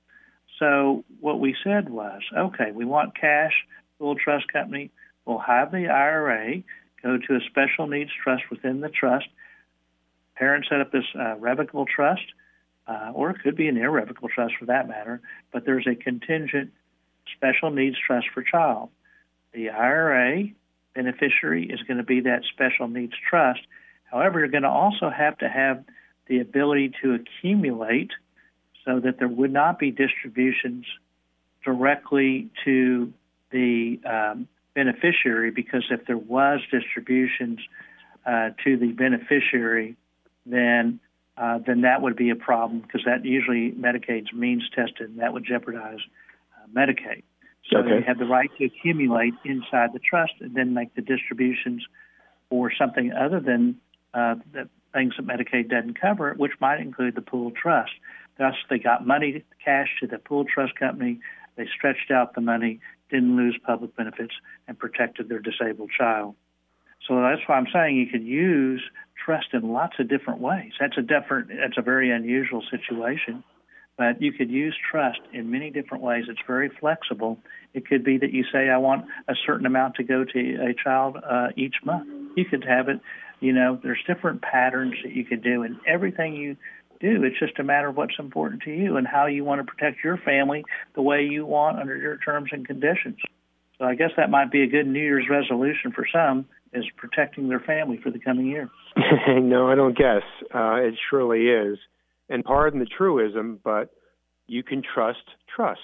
So 0.59 1.03
what 1.19 1.39
we 1.39 1.55
said 1.63 1.89
was, 1.89 2.21
okay, 2.35 2.71
we 2.71 2.85
want 2.85 3.15
cash. 3.19 3.53
Pool 3.99 4.15
trust 4.15 4.51
company 4.51 4.91
will 5.25 5.39
have 5.39 5.71
the 5.71 5.87
IRA 5.87 6.63
go 7.01 7.17
to 7.17 7.35
a 7.35 7.39
special 7.49 7.87
needs 7.87 8.11
trust 8.23 8.43
within 8.49 8.81
the 8.81 8.89
trust 8.89 9.27
parents 10.37 10.69
set 10.69 10.79
up 10.79 10.91
this 10.91 11.05
uh, 11.19 11.35
revocable 11.35 11.85
trust, 11.85 12.21
uh, 12.87 13.11
or 13.13 13.31
it 13.31 13.37
could 13.43 13.55
be 13.55 13.67
an 13.67 13.77
irrevocable 13.77 14.29
trust 14.29 14.53
for 14.59 14.65
that 14.65 14.87
matter, 14.87 15.21
but 15.51 15.65
there's 15.65 15.87
a 15.87 15.95
contingent 15.95 16.71
special 17.35 17.71
needs 17.71 17.97
trust 18.05 18.27
for 18.33 18.43
child. 18.43 18.89
The 19.53 19.69
IRA 19.69 20.49
beneficiary 20.93 21.65
is 21.65 21.81
going 21.83 21.97
to 21.97 22.03
be 22.03 22.21
that 22.21 22.43
special 22.51 22.87
needs 22.87 23.13
trust. 23.29 23.61
However, 24.05 24.39
you're 24.39 24.47
going 24.47 24.63
to 24.63 24.69
also 24.69 25.09
have 25.09 25.37
to 25.39 25.49
have 25.49 25.83
the 26.27 26.39
ability 26.39 26.93
to 27.01 27.13
accumulate 27.13 28.11
so 28.85 28.99
that 28.99 29.19
there 29.19 29.27
would 29.27 29.51
not 29.51 29.79
be 29.79 29.91
distributions 29.91 30.85
directly 31.63 32.49
to 32.65 33.13
the 33.51 33.99
um, 34.05 34.47
beneficiary 34.73 35.51
because 35.51 35.85
if 35.89 36.05
there 36.05 36.17
was 36.17 36.61
distributions 36.71 37.59
uh, 38.25 38.49
to 38.63 38.77
the 38.77 38.91
beneficiary, 38.91 39.95
then 40.45 40.99
uh, 41.37 41.59
then 41.59 41.81
that 41.81 42.01
would 42.01 42.15
be 42.15 42.31
a 42.31 42.35
problem 42.35 42.79
because 42.79 43.01
that 43.05 43.23
usually 43.23 43.71
Medicaid's 43.71 44.33
means 44.33 44.67
tested, 44.73 45.09
and 45.09 45.19
that 45.19 45.33
would 45.33 45.45
jeopardize 45.45 45.99
Medicaid. 46.75 47.23
So 47.71 47.79
okay. 47.79 47.99
they 47.99 48.05
have 48.05 48.17
the 48.17 48.25
right 48.25 48.49
to 48.57 48.65
accumulate 48.65 49.33
inside 49.43 49.91
the 49.93 49.99
trust 49.99 50.33
and 50.39 50.55
then 50.55 50.73
make 50.73 50.95
the 50.95 51.01
distributions 51.01 51.85
for 52.49 52.71
something 52.77 53.11
other 53.11 53.39
than 53.39 53.77
uh, 54.13 54.35
the 54.53 54.69
things 54.93 55.13
that 55.17 55.27
Medicaid 55.27 55.69
doesn't 55.69 55.99
cover, 55.99 56.33
which 56.37 56.53
might 56.61 56.79
include 56.79 57.15
the 57.15 57.21
pool 57.21 57.51
trust. 57.51 57.91
Thus, 58.37 58.55
they 58.69 58.79
got 58.79 59.05
money, 59.05 59.43
cash 59.63 59.89
to 59.99 60.07
the 60.07 60.17
pool 60.17 60.45
trust 60.45 60.75
company. 60.75 61.19
They 61.55 61.67
stretched 61.75 62.11
out 62.11 62.35
the 62.35 62.41
money, 62.41 62.79
didn't 63.09 63.35
lose 63.35 63.59
public 63.65 63.95
benefits, 63.95 64.33
and 64.67 64.77
protected 64.77 65.27
their 65.27 65.39
disabled 65.39 65.89
child. 65.97 66.35
So 67.07 67.21
that's 67.21 67.41
why 67.47 67.55
I'm 67.55 67.67
saying 67.73 67.97
you 67.97 68.07
could 68.07 68.23
use 68.23 68.81
trust 69.23 69.47
in 69.53 69.71
lots 69.71 69.99
of 69.99 70.07
different 70.07 70.39
ways. 70.39 70.73
That's 70.79 70.97
a 70.97 71.01
different, 71.01 71.49
that's 71.49 71.77
a 71.77 71.81
very 71.81 72.11
unusual 72.11 72.63
situation, 72.69 73.43
but 73.97 74.21
you 74.21 74.31
could 74.31 74.49
use 74.49 74.75
trust 74.91 75.19
in 75.33 75.49
many 75.51 75.71
different 75.71 76.03
ways. 76.03 76.25
It's 76.29 76.39
very 76.45 76.69
flexible. 76.79 77.39
It 77.73 77.87
could 77.87 78.03
be 78.03 78.17
that 78.19 78.31
you 78.31 78.43
say, 78.51 78.69
I 78.69 78.77
want 78.77 79.05
a 79.27 79.33
certain 79.45 79.65
amount 79.65 79.95
to 79.95 80.03
go 80.03 80.23
to 80.23 80.39
a 80.39 80.73
child 80.73 81.17
uh, 81.17 81.47
each 81.55 81.75
month. 81.83 82.07
You 82.35 82.45
could 82.45 82.63
have 82.63 82.89
it, 82.89 82.99
you 83.39 83.53
know, 83.53 83.79
there's 83.81 83.99
different 84.07 84.41
patterns 84.41 84.93
that 85.03 85.13
you 85.13 85.25
could 85.25 85.43
do, 85.43 85.63
and 85.63 85.77
everything 85.87 86.35
you 86.35 86.55
do. 86.99 87.23
It's 87.23 87.39
just 87.39 87.59
a 87.59 87.63
matter 87.63 87.89
of 87.89 87.97
what's 87.97 88.15
important 88.19 88.63
to 88.63 88.71
you 88.71 88.97
and 88.97 89.07
how 89.07 89.25
you 89.25 89.43
want 89.43 89.65
to 89.65 89.71
protect 89.71 90.03
your 90.03 90.17
family 90.17 90.63
the 90.95 91.01
way 91.01 91.23
you 91.23 91.45
want 91.45 91.79
under 91.79 91.97
your 91.97 92.17
terms 92.17 92.49
and 92.51 92.65
conditions. 92.65 93.17
So 93.77 93.85
I 93.85 93.95
guess 93.95 94.11
that 94.17 94.29
might 94.29 94.51
be 94.51 94.63
a 94.63 94.67
good 94.67 94.87
New 94.87 94.99
Year's 94.99 95.27
resolution 95.29 95.91
for 95.91 96.05
some 96.11 96.45
is 96.73 96.83
protecting 96.97 97.47
their 97.47 97.59
family 97.59 97.99
for 98.01 98.11
the 98.11 98.19
coming 98.19 98.47
year. 98.47 98.69
no, 99.27 99.69
I 99.69 99.75
don't 99.75 99.97
guess. 99.97 100.23
Uh, 100.53 100.75
it 100.75 100.95
surely 101.09 101.47
is. 101.47 101.77
And 102.29 102.43
pardon 102.43 102.79
the 102.79 102.85
truism, 102.85 103.59
but 103.63 103.89
you 104.47 104.63
can 104.63 104.81
trust 104.81 105.23
trusts. 105.53 105.83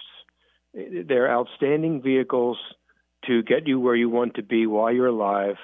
They're 0.73 1.31
outstanding 1.31 2.01
vehicles 2.01 2.57
to 3.27 3.43
get 3.43 3.67
you 3.67 3.79
where 3.79 3.95
you 3.95 4.09
want 4.09 4.33
to 4.35 4.43
be 4.43 4.67
while 4.67 4.91
you're 4.91 5.07
alive 5.07 5.55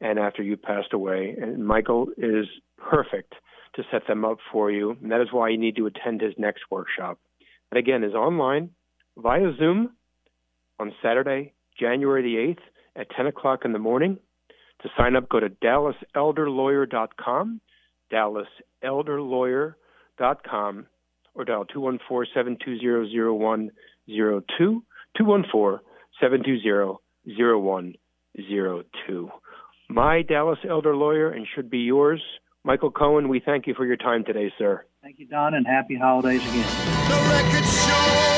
and 0.00 0.18
after 0.18 0.42
you 0.42 0.56
passed 0.56 0.92
away. 0.92 1.36
And 1.40 1.66
Michael 1.66 2.08
is 2.16 2.46
perfect 2.76 3.34
to 3.74 3.82
set 3.90 4.06
them 4.06 4.24
up 4.24 4.38
for 4.52 4.70
you. 4.70 4.96
And 5.02 5.10
that 5.10 5.20
is 5.20 5.32
why 5.32 5.48
you 5.48 5.58
need 5.58 5.74
to 5.76 5.86
attend 5.86 6.20
his 6.20 6.34
next 6.38 6.62
workshop. 6.70 7.18
And 7.70 7.78
again, 7.78 8.04
is 8.04 8.14
online 8.14 8.70
via 9.16 9.52
Zoom 9.58 9.90
on 10.78 10.92
Saturday, 11.02 11.54
January 11.78 12.22
the 12.22 12.54
8th 12.54 12.62
at 13.00 13.10
10 13.16 13.26
o'clock 13.26 13.64
in 13.64 13.72
the 13.72 13.78
morning 13.78 14.18
To 14.82 14.88
sign 14.96 15.16
up, 15.16 15.28
go 15.28 15.40
to 15.40 15.48
dallaselderlawyer.com, 15.48 17.60
dallaselderlawyer.com, 18.12 19.74
or 20.20 21.44
dial 21.44 21.64
214 21.64 22.32
720 22.34 23.08
0102, 23.30 24.82
214 25.16 25.80
720 26.20 27.98
0102. 28.36 29.30
My 29.88 30.22
Dallas 30.22 30.58
Elder 30.68 30.94
Lawyer, 30.94 31.30
and 31.30 31.46
should 31.54 31.70
be 31.70 31.78
yours. 31.78 32.22
Michael 32.64 32.90
Cohen, 32.90 33.28
we 33.28 33.40
thank 33.40 33.66
you 33.66 33.74
for 33.74 33.86
your 33.86 33.96
time 33.96 34.24
today, 34.24 34.52
sir. 34.58 34.84
Thank 35.02 35.18
you, 35.18 35.26
Don, 35.26 35.54
and 35.54 35.66
happy 35.66 35.96
holidays 35.96 36.42
again. 36.42 38.37